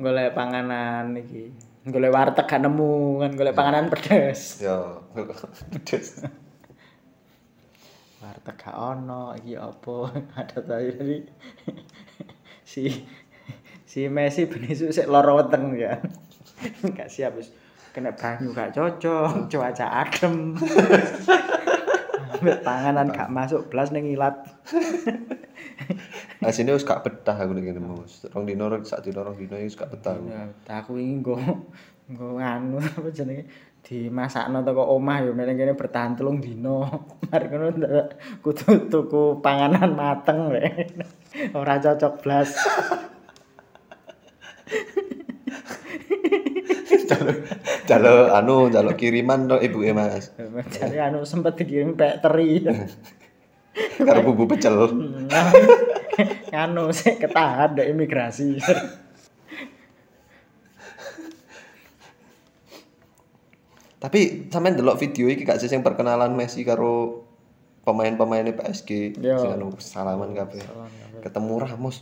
golek 0.00 0.32
panganan 0.32 1.12
iki. 1.12 1.52
Golek 1.84 2.12
warteg 2.12 2.48
gak 2.48 2.64
nemu 2.64 3.20
kan 3.20 3.30
golek 3.36 3.52
panganan 3.52 3.92
pedes. 3.92 4.64
Yo, 4.64 5.04
pedes. 5.72 6.24
Warteg 8.24 8.56
gak 8.56 8.72
ono 8.72 9.36
iki 9.36 9.52
apa? 9.60 10.16
Ada 10.40 10.64
tadi 10.64 11.28
si 12.64 12.88
si 13.84 14.08
Messi 14.08 14.48
ben 14.48 14.64
isuk 14.64 14.96
sik 14.96 15.04
lara 15.04 15.36
weteng 15.36 15.76
ya. 15.76 16.00
Gak 16.96 17.08
siap 17.12 17.36
wis 17.36 17.52
kena 17.90 18.14
banyu 18.14 18.54
gak 18.54 18.76
cocok, 18.76 19.50
cuaca 19.50 19.86
adem. 20.06 20.54
Panganan 22.64 23.12
gak 23.12 23.28
masuk 23.28 23.68
blas 23.68 23.92
ning 23.92 24.08
ilat. 24.08 24.40
Asine 26.40 26.72
wis 26.72 26.88
gak 26.88 27.04
betah 27.04 27.36
aku 27.36 27.52
nek 27.52 27.68
ngene 27.68 27.84
Mas. 27.84 28.24
Rong 28.32 28.48
dino 28.48 28.64
rong 28.72 28.80
sak 28.88 29.04
dino 29.04 29.20
rong 29.20 29.36
dino 29.36 29.60
wis 29.60 29.76
gak 29.76 29.92
betah. 29.92 30.16
aku. 30.16 30.24
Ya, 30.32 30.48
aku 30.72 30.96
iki 30.96 31.20
nggo 31.20 31.36
nggo 32.10 32.42
nganu 32.42 32.82
apa 32.82 33.08
jenenge 33.14 33.46
dimasakno 33.86 34.66
teko 34.66 34.82
omah 34.98 35.22
ya 35.22 35.30
meneng 35.36 35.60
kene 35.60 35.76
bertahan 35.76 36.16
telung 36.16 36.40
dino. 36.40 36.88
Mari 37.28 37.44
ngono 37.52 37.68
kudu 38.40 38.88
tuku 38.88 39.44
panganan 39.44 39.92
mateng 39.92 40.48
rek. 40.48 40.96
Ora 41.60 41.76
cocok 41.76 42.14
blas. 42.24 42.56
Jalo 47.10 47.32
jalo 47.90 48.14
anu 48.32 48.70
jalo 48.70 48.94
kiriman 48.94 49.50
to 49.50 49.58
ibuke 49.60 49.92
Mas. 49.92 50.30
Jadi 50.72 50.96
anu 51.02 51.26
sempet 51.26 51.58
dikirim 51.58 51.98
pek 51.98 52.22
teri. 52.22 52.64
Karo 53.98 54.24
bumbu 54.24 54.46
pecel. 54.48 54.88
Nganu 56.52 56.90
sik 56.90 57.22
ketahan 57.22 57.74
ndek 57.76 57.88
imigrasi. 57.90 58.58
Tapi 64.00 64.48
sampean 64.48 64.80
delok 64.80 64.96
video 64.96 65.28
iki 65.28 65.44
gak 65.44 65.60
sih 65.60 65.68
sing 65.68 65.84
perkenalan 65.84 66.32
Messi 66.32 66.64
karo 66.64 67.20
pemain-pemainnya 67.84 68.56
PSG 68.56 69.20
Yo. 69.20 69.36
sing 69.36 69.50
anu 69.60 69.76
salaman 69.76 70.32
kabeh. 70.32 70.64
Ketemu 71.20 71.54
Ramos. 71.60 72.00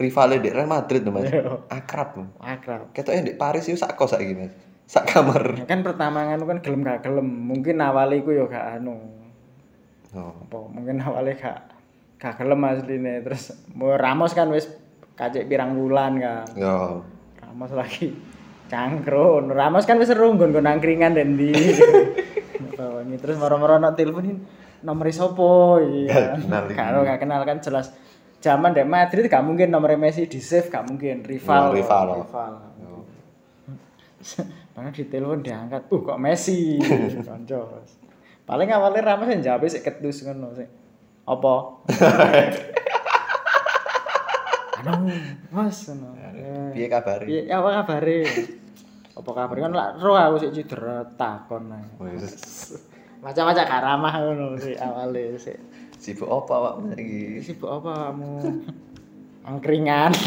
Rivalnya 0.00 0.40
di 0.40 0.48
Real 0.48 0.66
Madrid 0.66 1.04
Mas. 1.12 1.28
Yo. 1.28 1.68
Akrab. 1.68 2.16
Mas. 2.16 2.32
Akrab. 2.40 2.88
Ketoknya 2.96 3.22
di 3.28 3.34
Paris 3.36 3.68
itu 3.68 3.76
sak 3.76 4.00
kos 4.00 4.16
saiki 4.16 4.32
Mas. 4.32 4.52
Sak 4.88 5.04
kamar. 5.12 5.68
Kan 5.68 5.84
pertama 5.84 6.24
nganu 6.24 6.48
kan 6.48 6.58
gelem 6.64 6.80
gak 6.80 7.04
gelem. 7.04 7.28
Mungkin 7.28 7.84
awalnya 7.84 8.24
iku 8.24 8.32
ya 8.32 8.48
gak 8.48 8.80
anu. 8.80 8.96
Oh. 10.14 10.30
apa 10.30 10.58
mungkin 10.70 11.02
awalnya 11.02 11.34
gak 11.34 11.73
gak 12.24 12.40
gelem 12.40 12.64
asline 12.64 13.20
terus 13.20 13.52
mau 13.76 13.92
Ramos 13.92 14.32
kan 14.32 14.48
wis 14.48 14.64
kacek 15.12 15.44
pirang 15.44 15.76
bulan 15.76 16.16
kan 16.16 16.48
Yo. 16.56 17.04
Ramos 17.44 17.70
lagi 17.76 18.16
Cangkro, 18.64 19.44
Ramos 19.44 19.84
kan 19.84 20.00
wis 20.00 20.08
seru 20.08 20.32
nggon 20.32 20.64
angkringan 20.64 21.12
dan 21.12 21.36
di. 21.36 21.52
Terus 23.20 23.36
moro-moro 23.36 23.76
nak 23.76 23.94
teleponin 23.94 24.40
nomor 24.80 25.08
sapa 25.12 25.80
iya. 25.84 26.36
Karo 26.80 27.04
gak 27.04 27.20
kenal 27.20 27.44
kan 27.44 27.60
jelas. 27.60 27.92
Zaman 28.40 28.76
dek 28.76 28.88
Madrid 28.88 29.28
gak 29.28 29.44
mungkin 29.44 29.72
nomor 29.72 29.96
Messi 29.96 30.28
di 30.28 30.40
save 30.40 30.68
gak 30.68 30.88
mungkin 30.88 31.24
rival. 31.24 31.76
Rival. 31.76 32.24
rival. 32.24 32.52
Mana 34.74 34.90
di 34.90 35.04
telepon 35.06 35.44
diangkat, 35.44 35.86
uh 35.86 36.00
kok 36.02 36.18
Messi, 36.18 36.80
konco. 37.28 37.84
Paling 38.44 38.68
awalnya 38.72 39.14
Ramos 39.14 39.30
yang 39.30 39.40
jawab 39.40 39.68
sih 39.68 39.80
ketus 39.80 40.24
ngono 40.24 40.52
sih. 40.52 40.83
Apa? 41.24 41.54
Anu, 44.84 45.08
Mas 45.48 45.88
ngono. 45.88 46.12
Piye 46.76 46.86
kabare? 46.92 47.24
Piye 47.24 47.48
apa 47.48 47.80
kabare? 47.80 48.28
Apa 49.14 49.30
kabar 49.32 49.56
kan 49.56 49.72
lak 49.72 50.02
ro 50.02 50.12
aku 50.18 50.44
sik 50.44 50.52
cedera 50.52 51.08
takon 51.16 51.72
ae. 51.72 51.86
Wis. 52.02 52.76
Macam-macam 53.24 53.64
karamah 53.64 54.12
ngono 54.20 54.60
sih 54.60 54.76
awale 54.76 55.40
sih. 55.40 55.56
Sibuk 55.96 56.28
apa 56.28 56.76
Pak 56.76 57.00
iki? 57.00 57.40
Sibuk 57.40 57.72
apa 57.72 58.12
kamu? 58.12 58.60
Angkringan. 59.48 60.12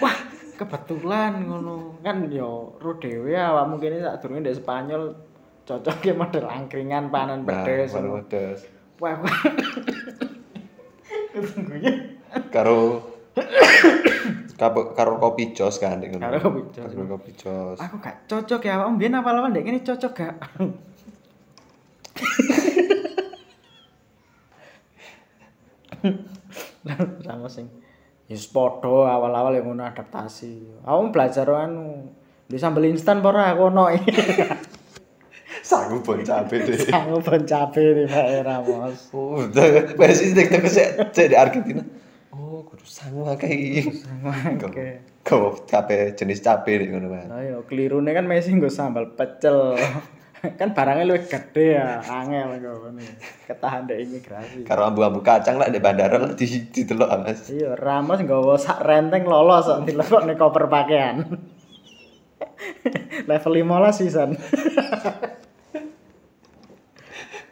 Wah, 0.00 0.16
kebetulan 0.96 1.44
ngono. 1.44 2.00
Kan 2.00 2.32
yo 2.32 2.72
ro 2.80 2.96
dhewe 2.96 3.36
awakmu 3.36 3.76
kene 3.76 4.00
sak 4.00 4.24
durunge 4.24 4.48
ndek 4.48 4.64
Spanyol 4.64 5.12
cocoknya 5.68 6.12
model 6.16 6.48
angkringan 6.48 7.12
panen 7.12 7.44
pedes. 7.44 7.92
Nah, 7.92 8.24
pedes. 8.24 8.64
Wah. 8.96 9.20
Tunggunya. 11.36 12.16
Karo 12.48 13.04
karo 14.56 14.96
karo 14.96 15.20
kopi 15.20 15.52
jos 15.52 15.76
kan 15.76 16.00
nek 16.00 16.16
ngono. 16.16 16.24
Karo 16.24 16.40
kopi 16.40 16.60
jos. 16.72 16.90
Karo 16.96 17.04
kopi 17.12 17.30
jos. 17.36 17.76
Aku 17.76 18.00
gak 18.00 18.24
cocok 18.24 18.64
ya, 18.64 18.80
awakmu 18.80 18.96
mbiyen 18.96 19.20
awal-awal 19.20 19.52
ndek 19.52 19.68
kene 19.68 19.84
cocok 19.84 20.12
gak? 20.16 20.40
Sama 27.26 27.50
sing 27.50 27.66
ya 28.26 28.34
wis 28.34 28.50
padha 28.50 29.06
awal-awal 29.14 29.54
yang 29.54 29.70
ngono 29.70 29.86
adaptasi. 29.86 30.82
Aku 30.82 31.14
belajar 31.14 31.46
anu 31.46 32.10
di 32.46 32.58
sambel 32.58 32.90
instan 32.90 33.22
apa 33.22 33.28
ora 33.30 33.42
aku 33.54 33.62
ono. 33.70 33.84
Sanggup 35.66 36.06
bon 36.06 36.22
cabe 36.22 36.62
deh. 36.62 36.78
Aku 36.94 37.18
bon 37.22 37.42
cabe 37.42 37.82
nih 37.82 38.06
Pak. 38.06 38.62
Oh, 39.10 39.42
udah. 39.42 39.98
Messi 39.98 40.30
nek 40.30 40.46
teko 40.52 40.68
sik 40.70 41.10
sik 41.10 41.26
di 41.32 41.36
Argentina. 41.38 41.82
Oh, 42.30 42.62
kudu 42.62 42.86
sangu 42.86 43.26
akeh 43.26 43.50
iki. 43.50 43.82
Oke. 44.62 44.86
Kau 45.26 45.58
cabe 45.66 46.14
jenis 46.14 46.38
cabe 46.38 46.70
nek 46.78 46.88
ngono 46.94 47.06
Mas. 47.10 47.26
Nah, 47.26 47.42
yo 47.42 47.66
kelirune 47.66 48.14
kan 48.14 48.30
Messi 48.30 48.54
nggo 48.54 48.70
sambal 48.70 49.18
pecel. 49.18 49.74
kan 50.60 50.74
barangnya 50.74 51.04
luwih 51.08 51.24
gede 51.26 51.66
ya, 51.78 52.02
angel 52.02 52.58
ngene. 52.58 53.06
Ketahan 53.46 53.88
dek 53.88 53.98
imigrasi. 54.02 54.58
Karo 54.66 54.82
ambu-ambu 54.90 55.22
kacang 55.22 55.58
lah 55.58 55.70
di 55.70 55.78
bandara 55.78 56.18
lah 56.18 56.34
di 56.34 56.46
didelok 56.46 57.10
ah, 57.10 57.18
Mas. 57.22 57.50
Iya, 57.50 57.74
Ramos 57.78 58.20
nggawa 58.20 58.58
sak 58.58 58.82
renteng 58.82 59.24
lolos 59.26 59.66
kok 59.66 59.84
dilebokne 59.86 60.34
koper 60.34 60.66
pakaian. 60.66 61.22
Level 63.30 63.54
15 63.64 63.98
season. 63.98 64.30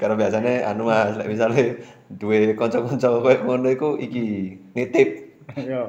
Karo 0.01 0.19
biasane 0.19 0.67
anu 0.67 0.91
Mas, 0.91 1.15
misale 1.25 1.79
duwe 2.11 2.59
kanca-kanca 2.59 3.23
koyo 3.23 3.39
ngono 3.47 3.69
iku 3.71 3.95
iki 3.97 4.59
nitip. 4.75 5.09
Yo. 5.61 5.87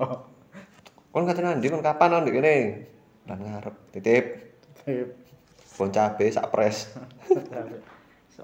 Kon 1.10 1.26
katanya 1.26 1.58
ndi 1.58 1.72
kon 1.72 1.82
kapan 1.82 2.22
on 2.22 2.30
kene? 2.30 2.86
Lan 3.26 3.42
ngarep 3.42 3.74
titip 3.90 4.46
Sip. 4.86 5.25
Bon 5.76 5.92
cabe 5.92 6.32
sak 6.32 6.48
pres. 6.52 6.88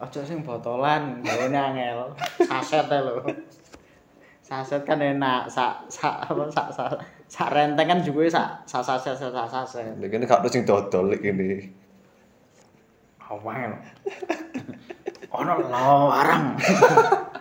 Ojo 0.02 0.24
sing 0.24 0.40
botolan, 0.42 1.20
gawane 1.20 1.60
angel. 1.60 2.16
Saset 2.48 2.88
lho. 2.90 3.22
Saset 4.40 4.82
kan 4.88 4.98
enak, 4.98 5.52
sak 5.52 5.84
sak 5.92 6.32
apa 6.32 6.48
sak 6.48 6.68
sak 6.74 6.88
sak 7.28 7.52
renteng 7.52 7.92
kan 7.92 8.00
juga 8.00 8.24
sak 8.32 8.48
sak 8.66 8.82
saset 8.88 9.20
sak 9.20 9.48
saset. 9.52 9.92
Nek 10.00 10.08
kene 10.08 10.26
gak 10.26 10.48
sing 10.48 10.64
dodol 10.64 11.12
lek 11.12 11.22
kene. 11.22 11.70
Awal. 13.20 13.76
Ono 15.32 15.54
larang. 15.72 16.56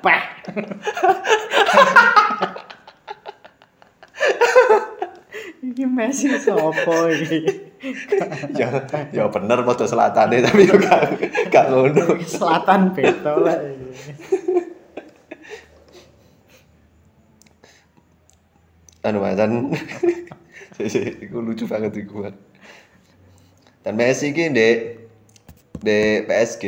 Peh. 0.02 0.22
Iki 5.60 5.84
Messi 5.86 6.26
sapa 6.40 6.96
iki? 7.14 7.69
Ya 8.60 8.68
ya 9.08 9.24
bener 9.32 9.64
padha 9.64 9.88
selatane 9.88 10.44
tapi 10.44 10.68
yo 10.68 10.76
gak 10.76 11.16
gak 11.48 11.64
ngono. 11.72 12.20
Selatan 12.22 12.92
beto 12.92 13.40
lah 13.40 13.56
anu 19.00 19.24
dan 19.24 19.72
iku 21.24 21.40
lucu 21.40 21.64
banget 21.64 21.92
iku. 22.04 22.28
Dan 23.80 23.96
Messi 23.96 24.32
iki 24.32 24.52
ndek 24.52 24.76
ndek 25.80 26.28
PSG 26.28 26.64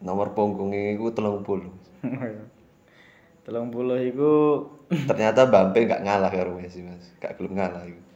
nomor 0.00 0.32
punggungnya 0.32 0.96
iku 0.96 1.12
30. 1.12 1.28
Telung 3.42 3.74
puluh 3.74 3.98
iku 3.98 4.32
Ternyata 4.92 5.48
Mbappe 5.48 5.88
gak 5.88 6.04
ngalah 6.04 6.28
karo 6.28 6.56
Messi 6.56 6.84
Mas. 6.84 7.12
Gak 7.16 7.40
gelem 7.40 7.56
ngalah 7.56 7.84
iku. 7.88 8.11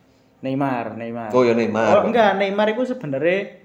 Neymar, 0.46 0.94
Neymar. 0.94 1.34
Oh 1.34 1.42
ya 1.42 1.58
Neymar. 1.58 1.90
Oh, 1.90 2.02
enggak, 2.06 2.38
Neymar 2.38 2.70
itu 2.70 2.86
sebenarnya 2.86 3.58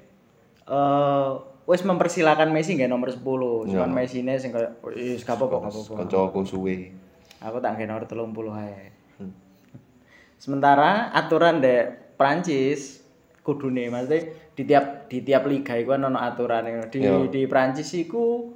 eh 0.65 1.31
wis 1.69 1.85
mempersilakan 1.85 2.49
Messi 2.49 2.73
nggak 2.73 2.89
nomor 2.89 3.13
10. 3.13 3.21
Cuman 3.69 3.69
Ya. 3.69 3.85
Messi 3.85 4.25
ini 4.25 4.33
sing 4.41 4.49
kayak 4.49 4.81
wis 4.89 5.21
gak 5.21 5.37
apa-apa, 5.37 5.69
gak 5.69 5.71
apa-apa. 5.71 5.93
Kancaku 6.03 6.41
suwe. 6.43 6.89
Aku 7.45 7.61
tak 7.61 7.77
nggak 7.77 7.87
nomor 7.87 8.03
30 8.09 8.57
ae. 8.57 8.89
Hmm. 9.21 9.33
Sementara 10.41 11.13
aturan 11.13 11.61
dek 11.61 12.17
Prancis 12.17 13.01
kudune 13.41 13.89
maksudnya 13.89 14.29
di 14.53 14.63
tiap 14.69 15.09
di 15.09 15.25
tiap 15.25 15.49
liga 15.49 15.73
iku 15.73 15.97
ono 15.97 16.13
aturan 16.13 16.85
di 16.93 17.01
Yo. 17.01 17.25
di 17.25 17.49
Prancis 17.49 17.89
iku 17.97 18.53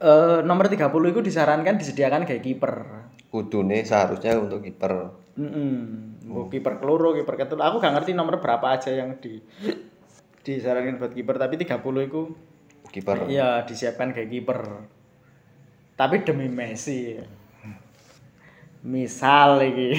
eh 0.00 0.38
nomor 0.44 0.68
30 0.68 0.88
itu 1.12 1.20
disarankan 1.24 1.76
disediakan 1.80 2.24
kayak 2.28 2.44
kiper. 2.44 2.72
Kudune 3.30 3.84
seharusnya 3.84 4.36
untuk 4.36 4.64
kiper. 4.64 5.19
Heeh. 5.38 5.70
Mbok 6.26 6.46
kiper 6.50 6.78
keloro, 6.82 7.14
kiper 7.14 7.34
ketelu. 7.38 7.62
Aku 7.62 7.78
gak 7.78 7.94
ngerti 7.94 8.14
nomor 8.14 8.42
berapa 8.42 8.74
aja 8.74 8.90
yang 8.90 9.18
di 9.22 9.38
disarankan 10.40 10.96
buat 10.96 11.12
kiper, 11.12 11.36
tapi 11.36 11.60
30 11.60 12.08
itu 12.08 12.22
Kiper. 12.90 13.30
iya 13.30 13.62
disiapkan 13.62 14.10
kayak 14.10 14.30
kiper. 14.34 14.60
Tapi 15.94 16.26
demi 16.26 16.50
Messi. 16.50 17.14
Misal 18.82 19.62
iki. 19.62 19.90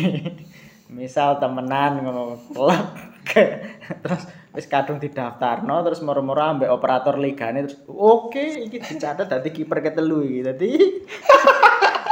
Misal 0.98 1.39
temenan 1.39 2.04
ngono 2.04 2.36
klub. 2.52 2.84
terus 4.04 4.28
wis 4.52 4.67
kadung 4.67 5.00
didaftarno 5.00 5.80
terus 5.88 6.04
moro-moro 6.04 6.44
ambek 6.44 6.67
operator 6.67 7.15
ligane 7.15 7.63
terus 7.63 7.80
oke 7.88 8.67
iki 8.67 8.82
dicatat 8.82 9.30
dadi 9.30 9.56
kiper 9.56 9.80
ketelu 9.80 10.20
iki. 10.28 10.39
Dadi 10.44 10.70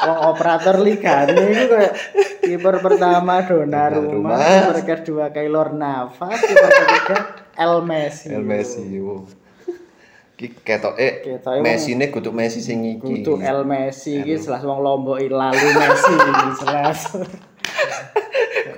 wong 0.10 0.19
operator 0.34 0.76
ligane 0.82 1.38
iku 1.54 1.65
kayak 1.78 1.93
kiper 2.41 2.76
pertama 2.82 3.45
Donnarumma, 3.45 4.38
kiper 4.41 4.80
kedua 4.82 5.26
Keylor 5.30 5.78
Navas, 5.78 6.41
kiper 6.41 6.72
ketiga 6.74 7.17
El 7.54 7.86
Messi. 7.86 8.34
El 8.34 8.41
Messi 8.41 8.82
yo. 8.89 9.30
Ki 10.39 10.56
ketoke 10.56 11.19
Ketoke 11.19 11.60
Messi 11.60 12.00
ne 12.00 12.10
kudu 12.10 12.34
Messi 12.34 12.63
sing 12.63 12.82
iki. 12.88 13.22
Kudu 13.22 13.38
El 13.43 13.67
Messi 13.67 14.24
iki 14.24 14.39
jelas 14.39 14.65
wong 14.65 14.82
Lombok 14.82 15.22
lalu 15.22 15.67
Messi 15.78 16.13
jelas. 16.63 17.00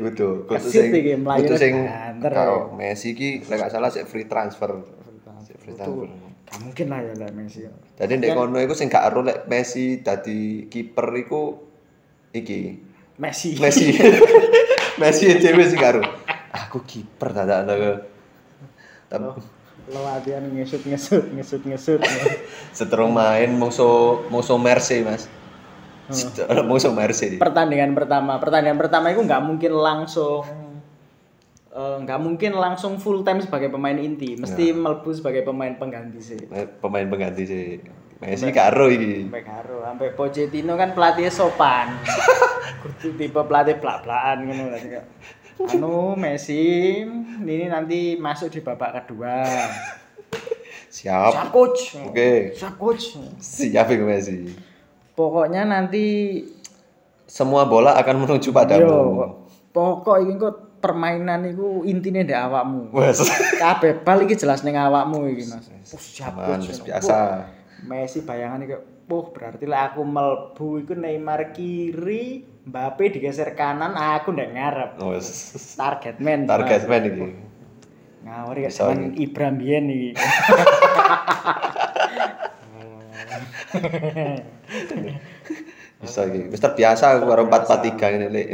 Kudu 0.01 0.49
kudu 0.49 0.67
sing 0.67 0.89
kudu 1.23 1.55
sing 1.55 1.73
Messi 2.75 3.15
iki 3.15 3.45
lek 3.47 3.57
gak 3.61 3.71
salah 3.71 3.87
sik 3.93 4.09
free 4.09 4.27
transfer. 4.27 4.83
Free 5.61 5.77
transfer. 5.77 6.30
Gak 6.51 6.59
mungkin 6.67 6.91
lah 6.91 6.99
ya 6.99 7.13
lek 7.15 7.31
Messi. 7.31 7.63
Jadi 7.95 8.11
ndek 8.19 8.35
kono 8.35 8.59
iku 8.59 8.75
sing 8.75 8.91
gak 8.91 9.07
ero 9.07 9.23
lek 9.23 9.47
Messi 9.47 10.03
dadi 10.03 10.67
kiper 10.67 11.07
iku 11.15 11.63
iki. 12.35 12.75
Messi. 13.15 13.55
Messi. 13.55 13.95
Messi 15.01 15.31
dhewe 15.39 15.63
sing 15.63 15.79
ero. 15.79 16.03
Aku 16.51 16.83
kiper 16.83 17.31
dadak 17.31 17.71
ngono. 17.71 17.91
Tapi 19.07 19.27
Lo 19.91 20.07
latihan 20.07 20.43
ngesut 20.47 20.83
ngesut 20.87 21.31
ngesut 21.35 21.61
ngesut. 21.67 21.99
seterung 22.77 23.11
main 23.15 23.51
musuh 23.55 24.23
musuh 24.27 24.59
Mercy, 24.59 25.03
Mas. 25.03 25.27
Hmm. 26.11 26.67
musuh 26.67 26.91
Mercy. 26.91 27.39
pertandingan 27.39 27.95
pertama, 27.95 28.35
pertandingan 28.35 28.75
pertama 28.75 29.15
itu 29.15 29.23
nggak 29.23 29.43
mungkin 29.47 29.71
langsung 29.71 30.43
eh, 31.71 31.95
nggak 32.03 32.19
mungkin 32.19 32.51
langsung 32.53 32.99
full 32.99 33.23
time 33.23 33.39
sebagai 33.39 33.71
pemain 33.71 33.95
inti, 33.95 34.35
mesti 34.35 34.71
Ya. 34.71 34.75
melebu 34.75 35.09
sebagai 35.11 35.41
pemain 35.41 35.73
pengganti 35.75 36.19
sih. 36.19 36.39
Pemain 36.79 37.07
pengganti 37.07 37.43
sih. 37.43 37.67
Messi 38.21 38.53
karo 38.53 38.85
iki. 38.85 39.25
Sampai 39.25 39.41
karo, 39.41 39.81
sampai 39.81 40.09
Pochettino 40.13 40.77
kan 40.77 40.93
pelatih 40.93 41.33
sopan. 41.33 41.89
Kudu 42.85 43.17
tipe 43.17 43.41
pelatih 43.41 43.81
ngono 43.81 44.69
lah 44.69 44.77
kayak. 44.77 45.05
Anu 45.61 46.13
Messi 46.13 47.01
ini 47.41 47.65
nanti 47.65 48.17
masuk 48.17 48.53
di 48.53 48.61
babak 48.61 49.01
kedua. 49.01 49.41
Siap. 50.91 51.31
Siap 51.33 51.49
coach. 51.49 51.97
Oke. 52.03 52.53
Siap 52.53 52.75
coach. 52.77 53.17
Siap 53.41 53.89
iku 53.89 54.05
Messi. 54.05 54.53
Pokoknya 55.17 55.65
nanti 55.65 56.05
Semua 57.25 57.63
bola 57.63 57.95
akan 57.95 58.27
menuju 58.27 58.51
yo 58.51 58.55
padamu. 58.55 58.91
pokok 59.71 60.17
iki 60.19 60.33
kok 60.35 60.55
permainan 60.81 61.45
iku 61.45 61.85
intine 61.85 62.25
ndek 62.25 62.35
awakmu. 62.35 62.89
Wes. 62.97 63.21
Kabeh 63.61 64.01
bal 64.01 64.25
iki 64.25 64.35
jelas 64.35 64.65
ning 64.65 64.75
awakmu 64.75 65.29
iki 65.29 65.45
Mas. 65.47 65.69
Oh, 65.93 66.57
biasa. 66.83 67.45
Messi 67.85 68.25
bayangan 68.25 68.65
iki 68.65 68.75
Puh, 69.01 69.27
berarti 69.35 69.67
lah 69.67 69.91
aku 69.91 70.07
melbu 70.07 70.87
iku 70.87 70.95
Neymar 70.95 71.51
kiri, 71.51 72.47
Mbappe 72.63 73.11
digeser 73.11 73.59
kanan, 73.59 73.91
aku 73.91 74.31
ndak 74.31 74.55
ngarep. 74.55 74.91
Wes. 75.03 75.51
Target 75.75 76.23
man. 76.23 76.47
Target 76.47 76.87
man 76.87 77.03
iki. 77.03 77.27
Ngawur 78.23 78.55
ya 78.55 78.71
zaman 78.71 79.11
Ibram 79.19 79.59
biyen 79.59 79.91
iki. 79.91 80.15
Bisa 86.01 86.25
iki. 86.27 86.51
Wis 86.51 86.61
terbiasa 86.61 87.17
aku 87.17 87.25
karo 87.29 87.45
443 87.47 88.13
ngene 88.15 88.27
lek. 88.33 88.47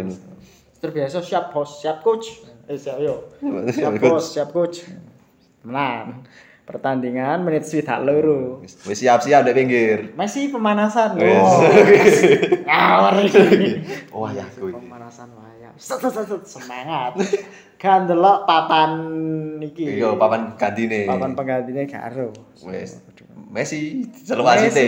Terbiasa 0.77 1.19
siap 1.25 1.49
bos, 1.49 1.81
siap 1.81 2.05
coach. 2.05 2.45
Eh 2.69 2.77
siap 2.77 3.01
yo. 3.01 3.33
Siap 3.73 3.97
Wis 3.97 4.01
bos, 4.01 4.25
siap 4.29 4.49
coach. 4.53 4.85
Menang. 5.65 6.25
Pertandingan 6.67 7.47
menit 7.47 7.63
swidak 7.63 8.03
loro. 8.03 8.59
wis 8.59 8.75
siap-siap 8.99 9.47
dek 9.47 9.55
pinggir. 9.55 9.99
Messi 10.19 10.51
pemanasan. 10.51 11.15
Wis. 11.15 11.31
Oh. 11.31 11.63
Ngawur 12.67 13.15
iki. 13.23 13.43
Wah 14.11 14.31
ya. 14.35 14.45
Pemanasan 14.51 15.31
set, 15.77 16.01
set, 16.01 16.41
Semangat. 16.43 17.13
Kan 17.77 18.09
delok 18.09 18.49
papan 18.49 18.91
iki. 19.61 20.01
Iya, 20.01 20.17
papan 20.17 20.57
gantine. 20.57 21.05
Papan 21.05 21.37
penggantine 21.37 21.85
karo. 21.85 22.33
Wes. 22.65 23.05
Messi 23.53 24.03
celuk 24.25 24.49
asite. 24.49 24.85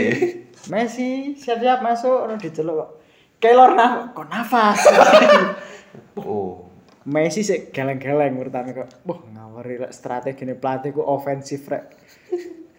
Messi 0.73 1.37
siap-siap 1.37 1.79
masuk 1.85 2.27
ono 2.27 2.35
diceluk 2.35 2.75
kok. 2.75 2.89
Kelor 3.39 3.71
nah 3.77 4.11
kok 4.11 4.27
nafas. 4.27 4.83
Oh. 6.19 6.69
Messi 7.09 7.41
sik 7.41 7.73
geleng-geleng 7.73 8.37
urutane 8.37 8.75
kok. 8.75 8.87
Wah, 9.07 9.19
ngawur 9.23 9.65
rek 9.65 9.91
strategi 9.95 10.45
ne 10.45 10.53
pelatih 10.53 10.93
ku 10.93 11.01
ofensif 11.01 11.65
rek. 11.71 11.95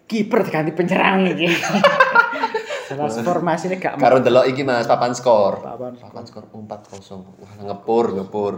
Kiper 0.07 0.47
diganti 0.47 0.71
penyerang 0.75 1.27
iki. 1.35 1.49
Jelas 2.91 3.23
formasine 3.23 3.79
gak 3.79 4.03
Karo 4.03 4.19
delok 4.19 4.51
iki 4.51 4.67
Mas, 4.67 4.91
papan 4.91 5.15
skor. 5.15 5.63
Papan 5.63 5.95
Papan 5.95 6.25
skor 6.27 6.45
4-0. 6.51 7.23
Wah, 7.39 7.53
ngepur, 7.63 8.07
ngepur. 8.19 8.55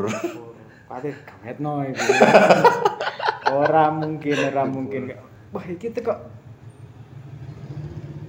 Pelatih 0.88 1.14
gametno 1.28 1.84
iki. 1.84 2.00
Ora 3.52 3.92
mungkin, 3.92 4.36
ora 4.48 4.64
mungkin. 4.64 5.12
Wah, 5.52 5.64
iki 5.68 5.92
tuh 5.92 6.00
kok 6.08 6.18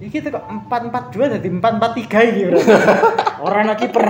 Iki 0.04 0.20
tuh 0.20 0.30
kok 0.36 0.44
4-4-2 0.68 1.40
dadi 1.40 1.48
4-4-3 1.48 2.28
iki 2.28 2.42
berarti. 2.44 2.72
Ora 3.44 3.58
ana 3.64 3.74
kiper. 3.80 4.04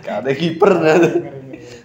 Gak 0.00 0.16
ada 0.24 0.32
kiper. 0.32 0.72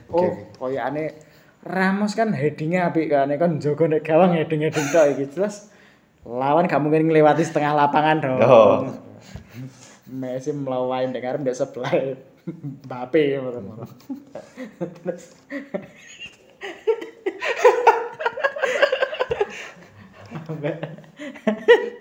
Oh, 0.08 0.32
koyane 0.55 1.27
Ramos 1.60 2.15
kan 2.15 2.32
headingnya 2.32 2.88
apik 2.88 3.12
kan, 3.12 3.27
kan 3.36 3.60
jogo 3.60 3.84
nek 3.84 4.08
gawang 4.08 4.32
heading-heading 4.32 4.88
tok 4.95 5.12
iki 5.12 5.27
jelas 5.36 5.67
lawan 6.23 6.71
gak 6.71 6.79
mungkin 6.79 7.12
ngelewati 7.12 7.43
setengah 7.43 7.75
lapangan 7.75 8.23
dong. 8.23 8.39
Oh. 8.39 8.88
Messi 10.08 10.55
melawan 10.55 11.12
arep 11.12 11.43
ndek 11.43 11.60
sebelah 11.60 12.15
Mbappe 12.47 13.38
ngono. 13.43 13.84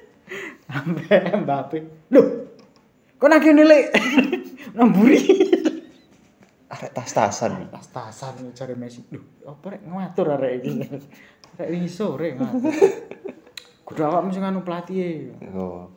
Sampai 0.78 1.34
Mbappe. 1.34 1.78
Loh. 2.14 2.26
Kok 3.18 3.26
nang 3.26 3.42
kene 3.42 3.66
lek? 3.66 3.90
Nang 4.78 4.94
buri. 4.94 5.18
Arek 6.70 6.94
tas-tasan. 6.94 7.66
tas-tasan 7.74 8.54
cari 8.54 8.78
Messi. 8.78 9.02
Duh, 9.10 9.24
apa 9.42 9.74
rek 9.74 9.82
ngatur 9.82 10.38
arek 10.38 10.52
iki. 10.62 10.70
Rek 11.58 11.68
iso 11.82 12.14
rek 12.14 12.38
ngatur. 12.38 12.70
Kudu 13.82 14.00
awakmu 14.06 14.30
sing 14.30 14.46
anu 14.46 14.62
pelatih. 14.62 15.34
Oh. 15.50 15.90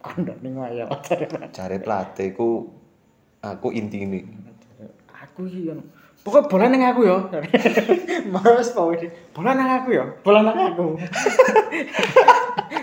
Kandhane 0.00 0.48
ngoyo 0.48 0.88
cari. 1.04 1.28
Jare 1.52 1.76
pelatihku 1.76 2.72
aku 3.44 3.68
intine. 3.76 4.24
Aku 5.12 5.44
iki 5.44 5.76
anu. 5.76 5.84
Pokoknya 6.22 6.48
bola 6.48 6.64
nang 6.70 6.82
aku 6.86 7.00
ya. 7.02 7.18
Mas 8.32 8.70
pokoke 8.70 9.10
bola 9.34 9.58
nang 9.58 9.68
aku 9.82 9.90
ya. 9.92 10.06
Bola 10.24 10.40
nang 10.46 10.58
aku. 10.72 10.86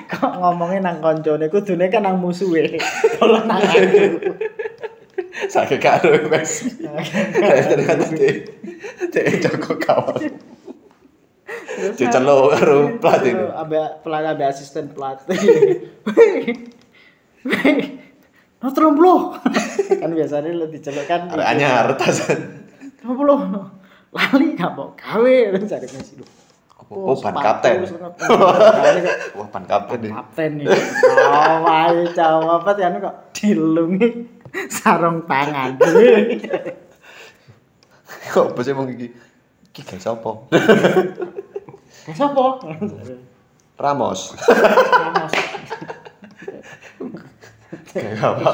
Kok 0.10 0.42
ngomongnya 0.42 0.90
nang 0.90 0.98
koncone 1.06 1.46
kudune 1.54 1.86
kan 1.94 2.02
nang 2.02 2.18
musuhe. 2.18 2.82
Bola 3.22 3.46
nang 3.46 3.62
aku. 3.62 4.34
Sakit 5.30 5.78
karo 5.78 6.26
Messi. 6.26 6.82
Ternyata 6.82 8.10
dia 8.18 8.44
dia 9.14 9.38
jago 9.38 9.78
kawan. 9.78 10.34
Dia 11.94 12.10
celuk 12.10 12.58
karo 12.58 12.98
pelatih. 12.98 13.54
Abe 13.54 13.78
pelatih 14.02 14.30
abe 14.34 14.44
asisten 14.50 14.90
pelatih. 14.90 15.38
Nah, 18.60 18.72
terus 18.76 18.92
kan 19.96 20.12
biasanya 20.12 20.52
lo 20.58 20.66
diceluk 20.68 21.06
kan. 21.06 21.30
Arek 21.32 21.46
anyar 21.46 21.94
tasan. 21.96 22.68
Lali 24.10 24.58
gak 24.58 24.74
mau 24.74 24.98
gawe 24.98 25.36
cari 25.70 25.86
Messi 25.86 26.18
lu. 26.18 26.26
Oh, 26.90 27.14
ban 27.22 27.38
kapten. 27.38 27.86
Wah, 29.38 29.48
pan 29.54 29.64
kapten. 29.70 30.10
Kapten 30.10 30.50
nih. 30.58 30.66
Awai 31.22 32.10
jawab 32.18 32.66
apa 32.66 32.74
ya 32.82 32.90
kok 32.98 33.30
dilungi 33.38 34.26
sarung 34.74 35.22
tangan. 35.30 35.78
Kok 38.30 38.54
bisa 38.54 38.78
emang 38.78 38.90
iki? 38.94 39.10
Iki 39.74 39.82
guys 39.86 40.06
apa? 40.06 40.32
Kayak 42.06 42.18
sapa? 42.18 42.46
Ramos. 43.82 44.38
Ramos. 44.38 45.34
Kayak 47.90 48.22
apa? 48.22 48.52